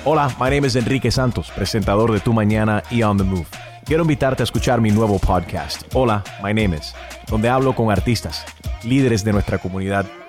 [0.05, 3.47] Hola, my name is Enrique Santos, presentador de Tu Mañana y On the Move.
[3.85, 6.93] Quiero invitarte a escuchar mi nuevo podcast, Hola, my name is,
[7.29, 8.45] donde hablo con artistas,
[8.83, 10.07] líderes de nuestra comunidad